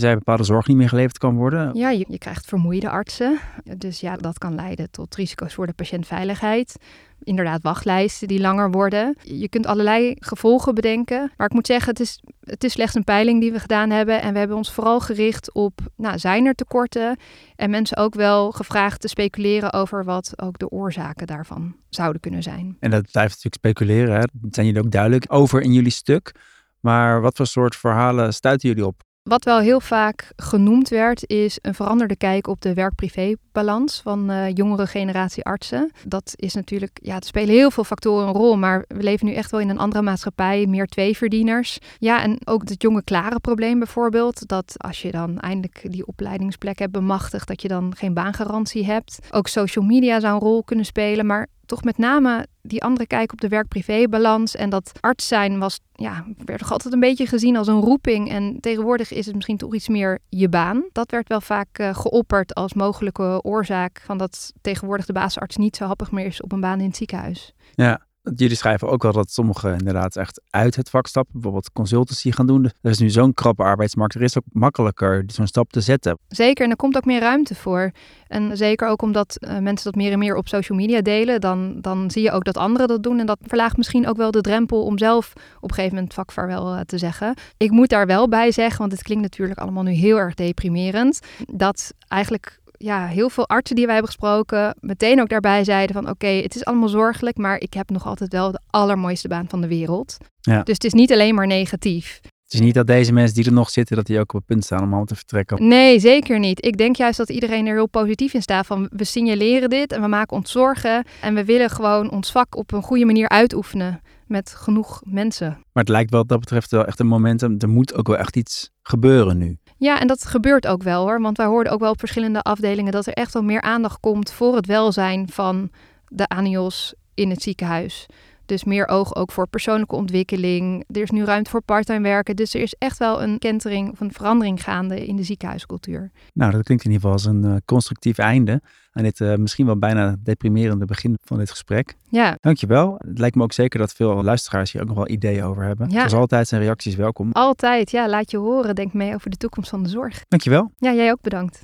zij 0.00 0.14
bepaalde 0.14 0.44
zorg 0.44 0.66
niet 0.66 0.76
meer 0.76 0.88
geleverd 0.88 1.18
kan 1.18 1.36
worden? 1.36 1.74
Ja, 1.74 1.90
je, 1.90 2.04
je 2.08 2.18
krijgt 2.18 2.46
vermoeide 2.46 2.90
artsen. 2.90 3.38
Dus 3.76 4.00
ja, 4.00 4.16
dat 4.16 4.38
kan 4.38 4.54
leiden 4.54 4.90
tot 4.90 5.14
risico's 5.14 5.54
voor 5.54 5.66
de 5.66 5.72
patiëntveiligheid. 5.72 6.76
Inderdaad, 7.22 7.62
wachtlijsten 7.62 8.28
die 8.28 8.40
langer 8.40 8.70
worden. 8.70 9.16
Je 9.22 9.48
kunt 9.48 9.66
allerlei 9.66 10.16
gevolgen 10.18 10.74
bedenken. 10.74 11.32
Maar 11.36 11.46
ik 11.46 11.52
moet 11.52 11.66
zeggen, 11.66 11.90
het 11.90 12.00
is, 12.00 12.20
het 12.40 12.64
is 12.64 12.72
slechts 12.72 12.94
een 12.94 13.04
peiling 13.04 13.40
die 13.40 13.52
we 13.52 13.60
gedaan 13.60 13.90
hebben. 13.90 14.22
En 14.22 14.32
we 14.32 14.38
hebben 14.38 14.56
ons 14.56 14.72
vooral 14.72 15.00
gericht 15.00 15.54
op, 15.54 15.80
nou, 15.96 16.18
zijn 16.18 16.46
er 16.46 16.54
tekorten? 16.54 17.18
En 17.56 17.70
mensen 17.70 17.96
ook 17.96 18.14
wel 18.14 18.52
gevraagd 18.52 19.00
te 19.00 19.08
speculeren 19.08 19.72
over 19.72 20.04
wat 20.04 20.32
ook 20.42 20.58
de 20.58 20.70
oorzaken 20.70 21.26
daarvan 21.26 21.76
zouden 21.88 22.20
kunnen 22.20 22.42
zijn. 22.42 22.76
En 22.80 22.90
dat 22.90 23.10
blijft 23.10 23.34
natuurlijk 23.34 23.54
speculeren. 23.54 24.14
Hè? 24.14 24.24
Dat 24.32 24.54
zijn 24.54 24.66
jullie 24.66 24.82
ook 24.82 24.90
duidelijk 24.90 25.24
over 25.28 25.62
in 25.62 25.72
jullie 25.72 25.90
stuk. 25.90 26.34
Maar 26.80 27.20
wat 27.20 27.36
voor 27.36 27.46
soort 27.46 27.76
verhalen 27.76 28.34
stuiten 28.34 28.68
jullie 28.68 28.86
op? 28.86 29.05
Wat 29.26 29.44
wel 29.44 29.58
heel 29.58 29.80
vaak 29.80 30.32
genoemd 30.36 30.88
werd, 30.88 31.28
is 31.28 31.58
een 31.62 31.74
veranderde 31.74 32.16
kijk 32.16 32.46
op 32.46 32.60
de 32.60 32.74
werk-privé-balans 32.74 34.00
van 34.00 34.30
uh, 34.30 34.50
jongere 34.54 34.86
generatie 34.86 35.44
artsen. 35.44 35.90
Dat 36.04 36.32
is 36.36 36.54
natuurlijk, 36.54 36.98
ja, 37.02 37.16
er 37.16 37.24
spelen 37.24 37.54
heel 37.54 37.70
veel 37.70 37.84
factoren 37.84 38.26
een 38.26 38.34
rol, 38.34 38.56
maar 38.56 38.84
we 38.88 39.02
leven 39.02 39.26
nu 39.26 39.32
echt 39.32 39.50
wel 39.50 39.60
in 39.60 39.68
een 39.68 39.78
andere 39.78 40.02
maatschappij, 40.02 40.66
meer 40.66 40.86
tweeverdieners. 40.86 41.78
Ja, 41.98 42.22
en 42.22 42.38
ook 42.44 42.68
het 42.68 42.82
jonge 42.82 43.04
klare 43.04 43.40
probleem 43.40 43.78
bijvoorbeeld, 43.78 44.48
dat 44.48 44.74
als 44.76 45.02
je 45.02 45.10
dan 45.10 45.38
eindelijk 45.38 45.86
die 45.90 46.06
opleidingsplek 46.06 46.78
hebt 46.78 46.92
bemachtigd, 46.92 47.48
dat 47.48 47.62
je 47.62 47.68
dan 47.68 47.94
geen 47.96 48.14
baangarantie 48.14 48.84
hebt. 48.84 49.18
Ook 49.30 49.48
social 49.48 49.84
media 49.84 50.20
zou 50.20 50.34
een 50.34 50.40
rol 50.40 50.64
kunnen 50.64 50.84
spelen, 50.84 51.26
maar 51.26 51.46
toch 51.64 51.84
met 51.84 51.98
name 51.98 52.46
die 52.66 52.82
andere 52.82 53.06
kijk 53.06 53.32
op 53.32 53.40
de 53.40 53.48
werk-privé-balans. 53.48 54.56
En 54.56 54.70
dat 54.70 54.92
arts 55.00 55.28
zijn 55.28 55.58
was, 55.58 55.80
ja, 55.94 56.26
werd 56.44 56.58
toch 56.58 56.72
altijd 56.72 56.94
een 56.94 57.00
beetje 57.00 57.26
gezien 57.26 57.56
als 57.56 57.66
een 57.66 57.80
roeping. 57.80 58.30
En 58.30 58.60
tegenwoordig 58.60 59.12
is 59.12 59.26
het 59.26 59.34
misschien 59.34 59.56
toch 59.56 59.74
iets 59.74 59.88
meer 59.88 60.18
je 60.28 60.48
baan. 60.48 60.84
Dat 60.92 61.10
werd 61.10 61.28
wel 61.28 61.40
vaak 61.40 61.78
uh, 61.78 61.94
geopperd 61.94 62.54
als 62.54 62.74
mogelijke 62.74 63.42
oorzaak 63.42 64.02
van 64.04 64.18
dat 64.18 64.52
tegenwoordig 64.60 65.06
de 65.06 65.12
basisarts 65.12 65.56
niet 65.56 65.76
zo 65.76 65.84
happig 65.84 66.10
meer 66.10 66.26
is 66.26 66.42
op 66.42 66.52
een 66.52 66.60
baan 66.60 66.80
in 66.80 66.86
het 66.86 66.96
ziekenhuis. 66.96 67.52
Ja, 67.74 68.05
Jullie 68.34 68.56
schrijven 68.56 68.88
ook 68.88 69.02
wel 69.02 69.12
dat 69.12 69.30
sommigen 69.30 69.78
inderdaad 69.78 70.16
echt 70.16 70.40
uit 70.50 70.76
het 70.76 70.90
vak 70.90 71.06
stappen, 71.06 71.32
bijvoorbeeld 71.32 71.72
consultancy 71.72 72.30
gaan 72.30 72.46
doen. 72.46 72.64
Er 72.64 72.90
is 72.90 72.98
nu 72.98 73.10
zo'n 73.10 73.34
krappe 73.34 73.62
arbeidsmarkt, 73.62 74.14
er 74.14 74.22
is 74.22 74.36
ook 74.36 74.44
makkelijker 74.52 75.24
zo'n 75.26 75.46
stap 75.46 75.72
te 75.72 75.80
zetten. 75.80 76.18
Zeker, 76.28 76.64
en 76.64 76.70
er 76.70 76.76
komt 76.76 76.96
ook 76.96 77.04
meer 77.04 77.20
ruimte 77.20 77.54
voor. 77.54 77.90
En 78.26 78.56
zeker 78.56 78.88
ook 78.88 79.02
omdat 79.02 79.36
uh, 79.40 79.58
mensen 79.58 79.84
dat 79.84 79.94
meer 79.94 80.12
en 80.12 80.18
meer 80.18 80.36
op 80.36 80.48
social 80.48 80.78
media 80.78 81.00
delen, 81.00 81.40
dan, 81.40 81.80
dan 81.80 82.10
zie 82.10 82.22
je 82.22 82.30
ook 82.30 82.44
dat 82.44 82.56
anderen 82.56 82.88
dat 82.88 83.02
doen. 83.02 83.18
En 83.18 83.26
dat 83.26 83.38
verlaagt 83.42 83.76
misschien 83.76 84.06
ook 84.06 84.16
wel 84.16 84.30
de 84.30 84.40
drempel 84.40 84.84
om 84.84 84.98
zelf 84.98 85.32
op 85.60 85.68
een 85.68 85.74
gegeven 85.74 85.94
moment 85.94 86.14
vakvaarwel 86.14 86.74
uh, 86.74 86.80
te 86.80 86.98
zeggen. 86.98 87.34
Ik 87.56 87.70
moet 87.70 87.88
daar 87.88 88.06
wel 88.06 88.28
bij 88.28 88.52
zeggen, 88.52 88.78
want 88.78 88.92
het 88.92 89.02
klinkt 89.02 89.22
natuurlijk 89.22 89.58
allemaal 89.58 89.82
nu 89.82 89.92
heel 89.92 90.16
erg 90.16 90.34
deprimerend, 90.34 91.20
dat 91.52 91.92
eigenlijk 92.08 92.60
ja, 92.78 93.06
heel 93.06 93.30
veel 93.30 93.48
artsen 93.48 93.76
die 93.76 93.84
wij 93.84 93.94
hebben 93.94 94.12
gesproken 94.12 94.76
meteen 94.80 95.20
ook 95.20 95.28
daarbij 95.28 95.64
zeiden 95.64 95.96
van 95.96 96.08
oké, 96.08 96.26
het 96.26 96.54
is 96.54 96.64
allemaal 96.64 96.88
zorgelijk, 96.88 97.36
maar 97.36 97.60
ik 97.60 97.74
heb 97.74 97.90
nog 97.90 98.06
altijd 98.06 98.32
wel 98.32 98.52
de 98.52 98.60
allermooiste 98.70 99.28
baan 99.28 99.48
van 99.48 99.60
de 99.60 99.68
wereld. 99.68 100.16
Ja. 100.40 100.62
Dus 100.62 100.74
het 100.74 100.84
is 100.84 100.92
niet 100.92 101.12
alleen 101.12 101.34
maar 101.34 101.46
negatief. 101.46 102.20
Het 102.22 102.54
is 102.54 102.60
niet 102.60 102.74
dat 102.74 102.86
deze 102.86 103.12
mensen 103.12 103.34
die 103.34 103.44
er 103.44 103.52
nog 103.52 103.70
zitten, 103.70 103.96
dat 103.96 104.06
die 104.06 104.18
ook 104.18 104.32
op 104.32 104.38
het 104.38 104.46
punt 104.46 104.64
staan 104.64 104.78
om 104.78 104.84
allemaal 104.84 105.04
te 105.04 105.14
vertrekken. 105.14 105.68
Nee, 105.68 105.98
zeker 105.98 106.38
niet. 106.38 106.64
Ik 106.64 106.76
denk 106.76 106.96
juist 106.96 107.16
dat 107.16 107.30
iedereen 107.30 107.66
er 107.66 107.74
heel 107.74 107.88
positief 107.88 108.34
in 108.34 108.42
staat 108.42 108.66
van 108.66 108.88
we 108.92 109.04
signaleren 109.04 109.68
dit 109.68 109.92
en 109.92 110.00
we 110.00 110.08
maken 110.08 110.36
ons 110.36 110.50
zorgen 110.50 111.04
en 111.20 111.34
we 111.34 111.44
willen 111.44 111.70
gewoon 111.70 112.10
ons 112.10 112.30
vak 112.30 112.56
op 112.56 112.72
een 112.72 112.82
goede 112.82 113.04
manier 113.04 113.28
uitoefenen 113.28 114.00
met 114.26 114.54
genoeg 114.56 115.02
mensen. 115.04 115.48
Maar 115.48 115.82
het 115.82 115.88
lijkt 115.88 116.10
wel 116.10 116.20
wat 116.20 116.28
dat 116.28 116.40
betreft 116.40 116.70
wel 116.70 116.84
echt 116.84 117.00
een 117.00 117.06
momentum. 117.06 117.54
Er 117.58 117.68
moet 117.68 117.94
ook 117.94 118.06
wel 118.06 118.16
echt 118.16 118.36
iets 118.36 118.70
gebeuren 118.82 119.38
nu. 119.38 119.58
Ja, 119.76 120.00
en 120.00 120.06
dat 120.06 120.24
gebeurt 120.24 120.66
ook 120.66 120.82
wel 120.82 121.02
hoor. 121.02 121.20
Want 121.20 121.36
wij 121.36 121.46
hoorden 121.46 121.72
ook 121.72 121.80
wel 121.80 121.90
op 121.90 121.98
verschillende 121.98 122.42
afdelingen 122.42 122.92
dat 122.92 123.06
er 123.06 123.12
echt 123.12 123.32
wel 123.32 123.42
meer 123.42 123.60
aandacht 123.60 124.00
komt 124.00 124.32
voor 124.32 124.56
het 124.56 124.66
welzijn 124.66 125.28
van 125.28 125.70
de 126.08 126.26
ANIOS 126.26 126.94
in 127.14 127.30
het 127.30 127.42
ziekenhuis. 127.42 128.06
Dus 128.46 128.64
meer 128.64 128.88
oog 128.88 129.14
ook 129.14 129.32
voor 129.32 129.48
persoonlijke 129.48 129.94
ontwikkeling. 129.94 130.84
Er 130.92 131.02
is 131.02 131.10
nu 131.10 131.24
ruimte 131.24 131.50
voor 131.50 131.62
parttime 131.62 132.00
werken. 132.00 132.36
Dus 132.36 132.54
er 132.54 132.60
is 132.60 132.74
echt 132.78 132.98
wel 132.98 133.22
een 133.22 133.38
kentering 133.38 133.90
of 133.90 134.00
een 134.00 134.12
verandering 134.12 134.62
gaande 134.62 135.06
in 135.06 135.16
de 135.16 135.22
ziekenhuiscultuur. 135.22 136.10
Nou, 136.32 136.52
dat 136.52 136.62
klinkt 136.62 136.84
in 136.84 136.90
ieder 136.90 137.08
geval 137.08 137.12
als 137.12 137.24
een 137.24 137.44
uh, 137.44 137.56
constructief 137.64 138.18
einde 138.18 138.60
aan 138.92 139.02
dit 139.02 139.20
uh, 139.20 139.34
misschien 139.34 139.66
wel 139.66 139.78
bijna 139.78 140.16
deprimerende 140.22 140.84
begin 140.84 141.18
van 141.24 141.38
dit 141.38 141.50
gesprek. 141.50 141.94
Ja. 142.08 142.36
Dankjewel. 142.40 142.94
Het 142.98 143.18
lijkt 143.18 143.36
me 143.36 143.42
ook 143.42 143.52
zeker 143.52 143.78
dat 143.78 143.92
veel 143.92 144.22
luisteraars 144.22 144.72
hier 144.72 144.82
ook 144.82 144.88
nog 144.88 144.96
wel 144.96 145.08
ideeën 145.08 145.44
over 145.44 145.64
hebben. 145.64 145.90
Ja. 145.90 145.94
Zoals 145.94 146.12
altijd 146.12 146.48
zijn 146.48 146.62
reacties 146.62 146.94
welkom. 146.94 147.32
Altijd, 147.32 147.90
ja. 147.90 148.08
Laat 148.08 148.30
je 148.30 148.36
horen. 148.36 148.74
Denk 148.74 148.92
mee 148.92 149.14
over 149.14 149.30
de 149.30 149.36
toekomst 149.36 149.70
van 149.70 149.82
de 149.82 149.88
zorg. 149.88 150.22
Dankjewel. 150.28 150.70
Ja, 150.78 150.92
jij 150.92 151.10
ook 151.10 151.20
bedankt. 151.20 151.62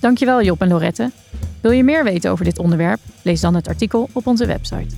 Dankjewel 0.00 0.42
Job 0.42 0.60
en 0.60 0.68
Lorette. 0.68 1.10
Wil 1.62 1.70
je 1.70 1.84
meer 1.84 2.04
weten 2.04 2.30
over 2.30 2.44
dit 2.44 2.58
onderwerp? 2.58 3.00
Lees 3.22 3.40
dan 3.40 3.54
het 3.54 3.68
artikel 3.68 4.08
op 4.12 4.26
onze 4.26 4.46
website. 4.46 4.96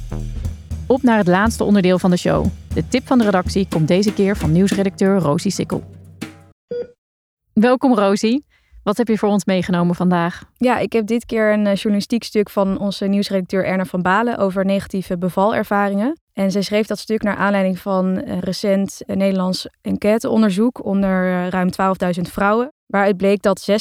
Op 0.87 1.03
naar 1.03 1.18
het 1.18 1.27
laatste 1.27 1.64
onderdeel 1.64 1.98
van 1.98 2.11
de 2.11 2.16
show. 2.16 2.46
De 2.74 2.88
tip 2.88 3.07
van 3.07 3.18
de 3.18 3.24
redactie 3.24 3.66
komt 3.68 3.88
deze 3.88 4.12
keer 4.12 4.37
van 4.37 4.53
nieuwsredacteur 4.53 5.18
Rosie 5.18 5.50
Sikkel. 5.50 5.83
Welkom 7.53 7.94
Rosie. 7.94 8.44
Wat 8.83 8.96
heb 8.96 9.09
je 9.09 9.18
voor 9.18 9.29
ons 9.29 9.44
meegenomen 9.44 9.94
vandaag? 9.94 10.44
Ja, 10.57 10.79
ik 10.79 10.92
heb 10.92 11.07
dit 11.07 11.27
keer 11.27 11.53
een 11.53 11.66
eh, 11.66 11.74
journalistiek 11.74 12.24
stuk 12.24 12.50
van 12.50 12.79
onze 12.79 13.07
nieuwsredacteur 13.07 13.64
Erna 13.64 13.85
van 13.85 14.03
Balen 14.03 14.38
over 14.38 14.64
negatieve 14.64 15.18
bevalervaringen. 15.18 16.18
En 16.33 16.50
zij 16.50 16.62
schreef 16.62 16.87
dat 16.87 16.98
stuk 16.98 17.22
naar 17.22 17.37
aanleiding 17.37 17.79
van 17.79 18.05
een 18.07 18.40
recent 18.40 19.00
Nederlands 19.07 19.68
enquêteonderzoek 19.81 20.85
onder 20.85 21.33
eh, 21.33 21.48
ruim 21.48 21.68
12.000 22.16 22.22
vrouwen. 22.22 22.73
Waaruit 22.87 23.16
bleek 23.16 23.42
dat 23.42 23.70
36% 23.70 23.75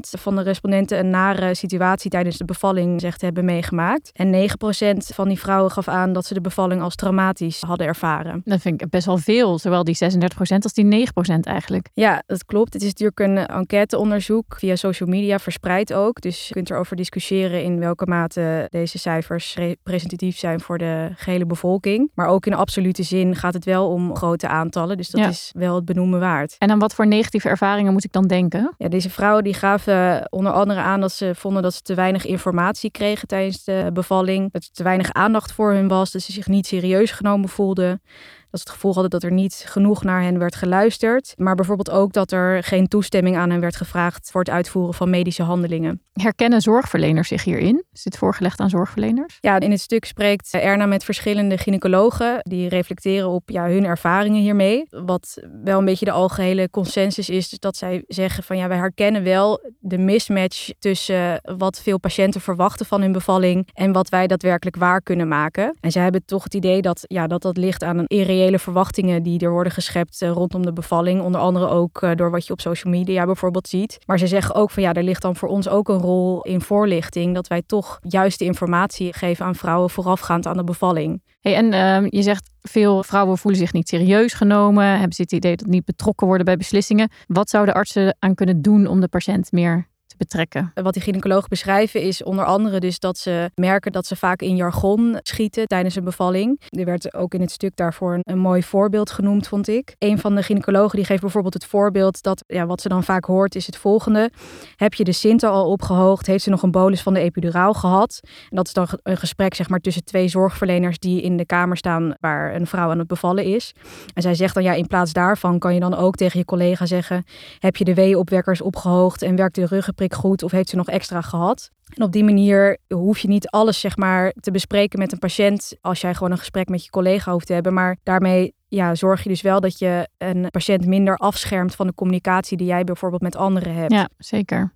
van 0.00 0.36
de 0.36 0.42
respondenten 0.42 0.98
een 0.98 1.10
nare 1.10 1.54
situatie 1.54 2.10
tijdens 2.10 2.36
de 2.36 2.44
bevalling 2.44 3.00
zegt 3.00 3.20
hebben 3.20 3.44
meegemaakt. 3.44 4.10
En 4.12 4.48
9% 4.48 4.96
van 4.96 5.28
die 5.28 5.38
vrouwen 5.38 5.70
gaf 5.70 5.88
aan 5.88 6.12
dat 6.12 6.26
ze 6.26 6.34
de 6.34 6.40
bevalling 6.40 6.82
als 6.82 6.94
traumatisch 6.94 7.60
hadden 7.60 7.86
ervaren. 7.86 8.40
Dat 8.44 8.60
vind 8.60 8.82
ik 8.82 8.90
best 8.90 9.06
wel 9.06 9.18
veel, 9.18 9.58
zowel 9.58 9.84
die 9.84 9.96
36% 9.96 10.58
als 10.58 10.72
die 10.72 11.08
9% 11.08 11.40
eigenlijk. 11.40 11.88
Ja, 11.92 12.22
dat 12.26 12.44
klopt. 12.44 12.72
Het 12.72 12.82
is 12.82 12.88
natuurlijk 12.88 13.20
een 13.20 13.46
enquêteonderzoek 13.46 14.54
via 14.58 14.76
social 14.76 15.08
media 15.08 15.38
verspreid 15.38 15.92
ook. 15.92 16.20
Dus 16.20 16.48
je 16.48 16.54
kunt 16.54 16.70
erover 16.70 16.96
discussiëren 16.96 17.62
in 17.62 17.78
welke 17.78 18.06
mate 18.06 18.66
deze 18.70 18.98
cijfers 18.98 19.54
representatief 19.54 20.38
zijn 20.38 20.60
voor 20.60 20.78
de 20.78 21.10
gehele 21.16 21.46
bevolking. 21.46 22.10
Maar 22.14 22.26
ook 22.26 22.46
in 22.46 22.54
absolute 22.54 23.02
zin 23.02 23.36
gaat 23.36 23.54
het 23.54 23.64
wel 23.64 23.88
om 23.88 24.16
grote 24.16 24.48
aantallen. 24.48 24.96
Dus 24.96 25.08
dat 25.08 25.30
is 25.30 25.50
wel 25.52 25.74
het 25.74 25.84
benoemen 25.84 26.20
waard. 26.20 26.56
En 26.58 26.68
dan 26.68 26.78
wat 26.78 26.94
voor 26.94 27.06
negatieve 27.06 27.48
ervaringen 27.48 27.89
moet 27.92 28.04
ik 28.04 28.12
dan 28.12 28.26
denken? 28.26 28.74
Ja, 28.78 28.88
deze 28.88 29.10
vrouwen 29.10 29.44
die 29.44 29.54
gaven 29.54 30.26
onder 30.32 30.52
andere 30.52 30.80
aan 30.80 31.00
dat 31.00 31.12
ze 31.12 31.34
vonden 31.34 31.62
dat 31.62 31.74
ze 31.74 31.80
te 31.82 31.94
weinig 31.94 32.26
informatie 32.26 32.90
kregen 32.90 33.28
tijdens 33.28 33.64
de 33.64 33.90
bevalling. 33.92 34.52
Dat 34.52 34.62
er 34.62 34.70
te 34.72 34.82
weinig 34.82 35.12
aandacht 35.12 35.52
voor 35.52 35.72
hun 35.72 35.88
was, 35.88 36.12
dat 36.12 36.22
ze 36.22 36.32
zich 36.32 36.46
niet 36.46 36.66
serieus 36.66 37.10
genomen 37.10 37.48
voelden. 37.48 38.02
Dat 38.50 38.60
ze 38.60 38.66
het 38.66 38.70
gevoel 38.70 38.92
hadden 38.92 39.10
dat 39.10 39.22
er 39.22 39.32
niet 39.32 39.64
genoeg 39.66 40.04
naar 40.04 40.22
hen 40.22 40.38
werd 40.38 40.54
geluisterd. 40.54 41.34
Maar 41.36 41.54
bijvoorbeeld 41.54 41.90
ook 41.90 42.12
dat 42.12 42.32
er 42.32 42.62
geen 42.62 42.88
toestemming 42.88 43.36
aan 43.36 43.50
hen 43.50 43.60
werd 43.60 43.76
gevraagd 43.76 44.30
voor 44.30 44.40
het 44.40 44.50
uitvoeren 44.50 44.94
van 44.94 45.10
medische 45.10 45.42
handelingen. 45.42 46.02
Herkennen 46.12 46.60
zorgverleners 46.60 47.28
zich 47.28 47.44
hierin? 47.44 47.84
Is 47.92 48.02
dit 48.02 48.18
voorgelegd 48.18 48.60
aan 48.60 48.70
zorgverleners? 48.70 49.38
Ja, 49.40 49.60
in 49.60 49.70
het 49.70 49.80
stuk 49.80 50.04
spreekt 50.04 50.54
Erna 50.54 50.86
met 50.86 51.04
verschillende 51.04 51.58
gynaecologen 51.58 52.38
die 52.42 52.68
reflecteren 52.68 53.28
op 53.28 53.50
ja, 53.50 53.68
hun 53.68 53.84
ervaringen 53.84 54.40
hiermee. 54.40 54.86
Wat 54.88 55.42
wel 55.62 55.78
een 55.78 55.84
beetje 55.84 56.04
de 56.04 56.10
algehele 56.10 56.70
consensus 56.70 57.28
is, 57.28 57.50
dat 57.50 57.76
zij 57.76 58.04
zeggen 58.06 58.42
van 58.42 58.56
ja, 58.56 58.68
wij 58.68 58.76
herkennen 58.76 59.22
wel 59.22 59.60
de 59.78 59.98
mismatch 59.98 60.70
tussen 60.78 61.40
wat 61.56 61.80
veel 61.82 61.98
patiënten 61.98 62.40
verwachten 62.40 62.86
van 62.86 63.00
hun 63.00 63.12
bevalling 63.12 63.68
en 63.72 63.92
wat 63.92 64.08
wij 64.08 64.26
daadwerkelijk 64.26 64.76
waar 64.76 65.02
kunnen 65.02 65.28
maken. 65.28 65.76
En 65.80 65.92
zij 65.92 66.02
hebben 66.02 66.24
toch 66.24 66.44
het 66.44 66.54
idee 66.54 66.82
dat 66.82 67.04
ja, 67.06 67.26
dat, 67.26 67.42
dat 67.42 67.56
ligt 67.56 67.82
aan 67.82 67.98
een 67.98 68.06
irreële 68.06 68.39
reële 68.40 68.58
verwachtingen 68.58 69.22
die 69.22 69.40
er 69.40 69.50
worden 69.50 69.72
geschept 69.72 70.22
eh, 70.22 70.30
rondom 70.30 70.64
de 70.64 70.72
bevalling. 70.72 71.22
Onder 71.22 71.40
andere 71.40 71.68
ook 71.68 72.02
eh, 72.02 72.10
door 72.14 72.30
wat 72.30 72.46
je 72.46 72.52
op 72.52 72.60
social 72.60 72.92
media 72.92 73.24
bijvoorbeeld 73.24 73.68
ziet. 73.68 73.98
Maar 74.06 74.18
ze 74.18 74.26
zeggen 74.26 74.54
ook 74.54 74.70
van 74.70 74.82
ja, 74.82 74.92
er 74.92 75.02
ligt 75.02 75.22
dan 75.22 75.36
voor 75.36 75.48
ons 75.48 75.68
ook 75.68 75.88
een 75.88 75.98
rol 75.98 76.42
in 76.42 76.60
voorlichting. 76.60 77.34
Dat 77.34 77.46
wij 77.46 77.62
toch 77.66 77.98
juiste 78.02 78.44
informatie 78.44 79.12
geven 79.12 79.44
aan 79.44 79.54
vrouwen 79.54 79.90
voorafgaand 79.90 80.46
aan 80.46 80.56
de 80.56 80.64
bevalling. 80.64 81.22
Hey, 81.40 81.54
en 81.54 81.72
uh, 81.72 82.10
je 82.10 82.22
zegt 82.22 82.50
veel 82.60 83.02
vrouwen 83.02 83.38
voelen 83.38 83.60
zich 83.60 83.72
niet 83.72 83.88
serieus 83.88 84.32
genomen. 84.32 84.84
Hebben 84.84 85.12
ze 85.12 85.22
het 85.22 85.32
idee 85.32 85.56
dat 85.56 85.66
niet 85.66 85.84
betrokken 85.84 86.26
worden 86.26 86.44
bij 86.44 86.56
beslissingen. 86.56 87.10
Wat 87.26 87.50
zouden 87.50 87.74
artsen 87.74 88.16
aan 88.18 88.34
kunnen 88.34 88.62
doen 88.62 88.86
om 88.86 89.00
de 89.00 89.08
patiënt 89.08 89.52
meer 89.52 89.89
betrekken. 90.20 90.72
Wat 90.74 90.92
die 90.92 91.02
gynaecologen 91.02 91.48
beschrijven 91.48 92.02
is 92.02 92.22
onder 92.22 92.44
andere 92.44 92.80
dus 92.80 92.98
dat 92.98 93.18
ze 93.18 93.50
merken 93.54 93.92
dat 93.92 94.06
ze 94.06 94.16
vaak 94.16 94.42
in 94.42 94.56
jargon 94.56 95.18
schieten 95.22 95.66
tijdens 95.66 95.94
een 95.94 96.04
bevalling. 96.04 96.60
Er 96.68 96.84
werd 96.84 97.14
ook 97.14 97.34
in 97.34 97.40
het 97.40 97.50
stuk 97.50 97.76
daarvoor 97.76 98.18
een, 98.22 98.38
mooi 98.38 98.62
voorbeeld 98.62 99.10
genoemd, 99.10 99.48
vond 99.48 99.68
ik. 99.68 99.94
Een 99.98 100.18
van 100.18 100.34
de 100.34 100.42
gynaecologen 100.42 100.96
die 100.96 101.04
geeft 101.04 101.20
bijvoorbeeld 101.20 101.54
het 101.54 101.64
voorbeeld 101.64 102.22
dat 102.22 102.44
ja, 102.46 102.66
wat 102.66 102.80
ze 102.80 102.88
dan 102.88 103.04
vaak 103.04 103.24
hoort 103.24 103.54
is 103.54 103.66
het 103.66 103.76
volgende. 103.76 104.30
Heb 104.76 104.94
je 104.94 105.04
de 105.04 105.12
Sinter 105.12 105.48
al 105.48 105.70
opgehoogd? 105.70 106.26
Heeft 106.26 106.44
ze 106.44 106.50
nog 106.50 106.62
een 106.62 106.70
bolus 106.70 107.02
van 107.02 107.14
de 107.14 107.20
epiduraal 107.20 107.72
gehad? 107.72 108.20
En 108.22 108.56
dat 108.56 108.66
is 108.66 108.72
dan 108.72 108.88
een 109.02 109.16
gesprek 109.16 109.54
zeg 109.54 109.68
maar, 109.68 109.80
tussen 109.80 110.04
twee 110.04 110.28
zorgverleners 110.28 110.98
die 110.98 111.22
in 111.22 111.36
de 111.36 111.46
kamer 111.46 111.76
staan 111.76 112.14
waar 112.20 112.54
een 112.54 112.66
vrouw 112.66 112.90
aan 112.90 112.98
het 112.98 113.08
bevallen 113.08 113.44
is. 113.44 113.72
En 114.14 114.22
zij 114.22 114.34
zegt 114.34 114.54
dan 114.54 114.62
ja, 114.62 114.72
in 114.72 114.86
plaats 114.86 115.12
daarvan 115.12 115.58
kan 115.58 115.74
je 115.74 115.80
dan 115.80 115.94
ook 115.94 116.16
tegen 116.16 116.38
je 116.38 116.44
collega 116.44 116.86
zeggen: 116.86 117.24
heb 117.58 117.76
je 117.76 117.84
de 117.84 117.94
weeënopwekkers 117.94 118.60
opgehoogd 118.60 119.22
en 119.22 119.36
werkt 119.36 119.54
de 119.54 119.66
ruggenprik 119.66 120.09
goed 120.14 120.42
of 120.42 120.50
heeft 120.50 120.68
ze 120.68 120.76
nog 120.76 120.88
extra 120.88 121.20
gehad? 121.20 121.70
En 121.94 122.02
op 122.02 122.12
die 122.12 122.24
manier 122.24 122.78
hoef 122.88 123.18
je 123.18 123.28
niet 123.28 123.48
alles 123.48 123.80
zeg 123.80 123.96
maar, 123.96 124.32
te 124.40 124.50
bespreken 124.50 124.98
met 124.98 125.12
een 125.12 125.18
patiënt 125.18 125.76
als 125.80 126.00
jij 126.00 126.14
gewoon 126.14 126.30
een 126.30 126.38
gesprek 126.38 126.68
met 126.68 126.84
je 126.84 126.90
collega 126.90 127.32
hoeft 127.32 127.46
te 127.46 127.52
hebben. 127.52 127.74
Maar 127.74 127.96
daarmee 128.02 128.54
ja, 128.68 128.94
zorg 128.94 129.22
je 129.22 129.28
dus 129.28 129.42
wel 129.42 129.60
dat 129.60 129.78
je 129.78 130.08
een 130.18 130.50
patiënt 130.50 130.86
minder 130.86 131.16
afschermt 131.16 131.74
van 131.74 131.86
de 131.86 131.94
communicatie 131.94 132.56
die 132.56 132.66
jij 132.66 132.84
bijvoorbeeld 132.84 133.22
met 133.22 133.36
anderen 133.36 133.74
hebt. 133.74 133.92
Ja, 133.92 134.08
zeker. 134.18 134.72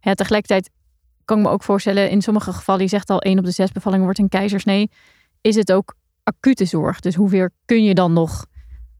Ja, 0.00 0.14
tegelijkertijd 0.14 0.70
kan 1.24 1.38
ik 1.38 1.44
me 1.44 1.50
ook 1.50 1.62
voorstellen, 1.62 2.10
in 2.10 2.22
sommige 2.22 2.52
gevallen, 2.52 2.82
je 2.82 2.88
zegt 2.88 3.10
al 3.10 3.20
één 3.20 3.38
op 3.38 3.44
de 3.44 3.50
zes 3.50 3.72
bevallingen 3.72 4.04
wordt 4.04 4.18
een 4.18 4.28
keizersnee, 4.28 4.90
is 5.40 5.56
het 5.56 5.72
ook 5.72 5.94
acute 6.22 6.64
zorg. 6.64 7.00
Dus 7.00 7.14
hoeveel 7.14 7.48
kun 7.64 7.84
je 7.84 7.94
dan 7.94 8.12
nog 8.12 8.46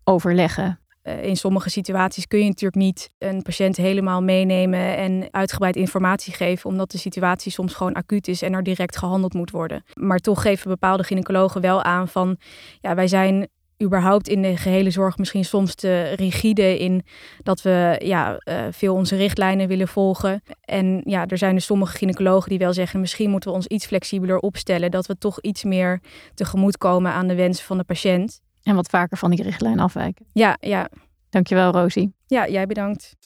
overleggen? 0.05 0.81
Eh, 1.09 1.25
in 1.25 1.37
sommige 1.37 1.71
situaties 1.71 2.27
kun 2.27 2.39
je 2.39 2.45
natuurlijk 2.45 2.83
niet 2.83 3.11
een 3.19 3.43
patiënt 3.43 3.77
helemaal 3.77 4.23
meenemen 4.23 4.97
en 4.97 5.29
uitgebreid 5.31 5.77
informatie 5.77 6.33
geven, 6.33 6.71
omdat 6.71 6.91
de 6.91 6.99
situatie 6.99 7.53
soms 7.53 7.75
gewoon 7.75 7.93
acuut 7.93 8.29
is 8.29 8.43
en 8.43 8.53
er 8.53 8.63
direct 8.63 8.97
gehandeld 8.97 9.35
moet 9.35 9.51
worden. 9.51 9.83
Maar 9.95 10.19
toch 10.19 10.43
geven 10.43 10.71
bepaalde 10.71 11.05
gynaecologen 11.05 11.61
wel 11.61 11.83
aan 11.83 12.09
van, 12.09 12.37
ja, 12.81 12.95
wij 12.95 13.09
zijn 13.09 13.49
überhaupt 13.83 14.29
in 14.29 14.43
de 14.43 14.57
gehele 14.57 14.91
zorg 14.91 15.19
misschien 15.19 15.45
soms 15.45 15.75
te 15.75 16.03
rigide 16.03 16.79
in 16.79 17.03
dat 17.43 17.63
we 17.63 18.01
ja, 18.05 18.41
uh, 18.45 18.61
veel 18.71 18.95
onze 18.95 19.17
richtlijnen 19.17 19.69
willen 19.69 19.89
volgen. 19.89 20.43
En 20.61 21.01
ja, 21.05 21.27
er 21.27 21.39
zijn 21.39 21.55
dus 21.55 21.65
sommige 21.65 21.97
gynaecologen 21.97 22.49
die 22.49 22.59
wel 22.59 22.73
zeggen, 22.73 23.01
misschien 23.01 23.31
moeten 23.31 23.51
we 23.51 23.57
ons 23.57 23.67
iets 23.67 23.87
flexibeler 23.87 24.39
opstellen, 24.39 24.91
dat 24.91 25.07
we 25.07 25.19
toch 25.19 25.41
iets 25.41 25.65
meer 25.65 26.01
tegemoet 26.35 26.79
komen 26.79 27.13
aan 27.13 27.29
de 27.29 27.35
wensen 27.35 27.65
van 27.65 27.79
de 27.79 27.85
patiënt. 27.85 28.41
En 28.69 28.75
wat 28.75 28.89
vaker 28.89 29.17
van 29.17 29.31
die 29.31 29.43
richtlijn 29.43 29.81
afwijken. 29.81 30.27
Ja, 30.33 30.57
ja. 30.61 30.89
Dankjewel, 31.31 31.73
Rosie. 31.73 32.15
Ja, 32.27 32.49
jij 32.49 32.67
bedankt. 32.67 33.17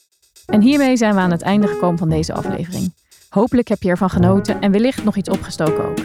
En 0.45 0.61
hiermee 0.61 0.97
zijn 0.97 1.13
we 1.13 1.19
aan 1.19 1.31
het 1.31 1.41
einde 1.41 1.67
gekomen 1.67 1.97
van 1.97 2.09
deze 2.09 2.33
aflevering. 2.33 2.93
Hopelijk 3.29 3.67
heb 3.67 3.83
je 3.83 3.89
ervan 3.89 4.09
genoten 4.09 4.61
en 4.61 4.71
wellicht 4.71 5.03
nog 5.03 5.15
iets 5.15 5.29
opgestoken 5.29 5.85
ook. 5.85 5.97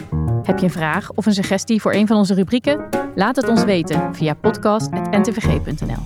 Heb 0.43 0.57
je 0.57 0.65
een 0.65 0.71
vraag 0.71 1.11
of 1.11 1.25
een 1.25 1.33
suggestie 1.33 1.81
voor 1.81 1.93
een 1.93 2.07
van 2.07 2.17
onze 2.17 2.33
rubrieken? 2.33 2.89
Laat 3.15 3.35
het 3.35 3.47
ons 3.47 3.63
weten 3.63 4.15
via 4.15 4.33
podcast.ntvg.nl. 4.33 6.03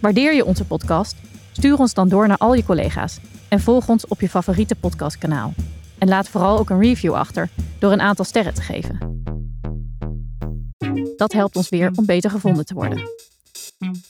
Waardeer 0.00 0.34
je 0.34 0.44
onze 0.44 0.64
podcast? 0.64 1.16
Stuur 1.52 1.78
ons 1.78 1.94
dan 1.94 2.08
door 2.08 2.28
naar 2.28 2.38
al 2.38 2.54
je 2.54 2.64
collega's 2.64 3.20
en 3.48 3.60
volg 3.60 3.88
ons 3.88 4.06
op 4.06 4.20
je 4.20 4.28
favoriete 4.28 4.74
podcastkanaal. 4.74 5.52
En 5.98 6.08
laat 6.08 6.28
vooral 6.28 6.58
ook 6.58 6.70
een 6.70 6.80
review 6.80 7.14
achter 7.14 7.48
door 7.78 7.92
een 7.92 8.00
aantal 8.00 8.24
sterren 8.24 8.54
te 8.54 8.62
geven. 8.62 9.18
Dat 11.18 11.32
helpt 11.32 11.56
ons 11.56 11.68
weer 11.68 11.90
om 11.94 12.06
beter 12.06 12.30
gevonden 12.30 12.64
te 12.64 12.74
worden. 12.74 13.02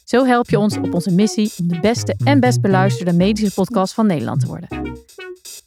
Zo 0.05 0.25
help 0.25 0.51
je 0.51 0.59
ons 0.59 0.77
op 0.77 0.95
onze 0.95 1.11
missie 1.11 1.53
om 1.61 1.69
de 1.69 1.81
beste 1.81 2.15
en 2.25 2.41
best 2.41 2.61
beluisterde 2.61 3.13
medische 3.13 3.55
podcast 3.55 3.95
van 3.95 4.07
Nederland 4.07 4.41
te 4.41 4.47
worden. 4.47 4.69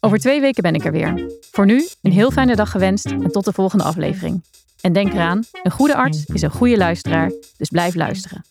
Over 0.00 0.18
twee 0.18 0.40
weken 0.40 0.62
ben 0.62 0.74
ik 0.74 0.84
er 0.84 0.92
weer. 0.92 1.30
Voor 1.50 1.66
nu 1.66 1.88
een 2.02 2.12
heel 2.12 2.30
fijne 2.30 2.56
dag 2.56 2.70
gewenst 2.70 3.06
en 3.06 3.30
tot 3.30 3.44
de 3.44 3.52
volgende 3.52 3.84
aflevering. 3.84 4.42
En 4.80 4.92
denk 4.92 5.12
eraan, 5.12 5.44
een 5.62 5.70
goede 5.70 5.94
arts 5.94 6.24
is 6.24 6.42
een 6.42 6.50
goede 6.50 6.76
luisteraar, 6.76 7.32
dus 7.56 7.68
blijf 7.68 7.94
luisteren. 7.94 8.44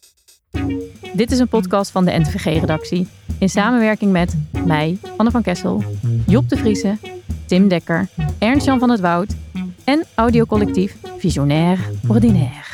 Dit 1.13 1.31
is 1.31 1.39
een 1.39 1.47
podcast 1.47 1.91
van 1.91 2.05
de 2.05 2.11
NTVG-redactie 2.11 3.07
in 3.39 3.49
samenwerking 3.49 4.11
met 4.11 4.35
mij, 4.65 4.97
Anne 5.17 5.31
van 5.31 5.41
Kessel, 5.41 5.83
Job 6.27 6.49
de 6.49 6.57
Vriese, 6.57 6.97
Tim 7.45 7.67
Dekker, 7.67 8.07
Ernst-Jan 8.39 8.79
van 8.79 8.89
het 8.89 8.99
Woud 8.99 9.35
en 9.83 10.03
audiocollectief 10.15 10.95
Visionair 11.17 11.79
Ordinaire. 12.07 12.70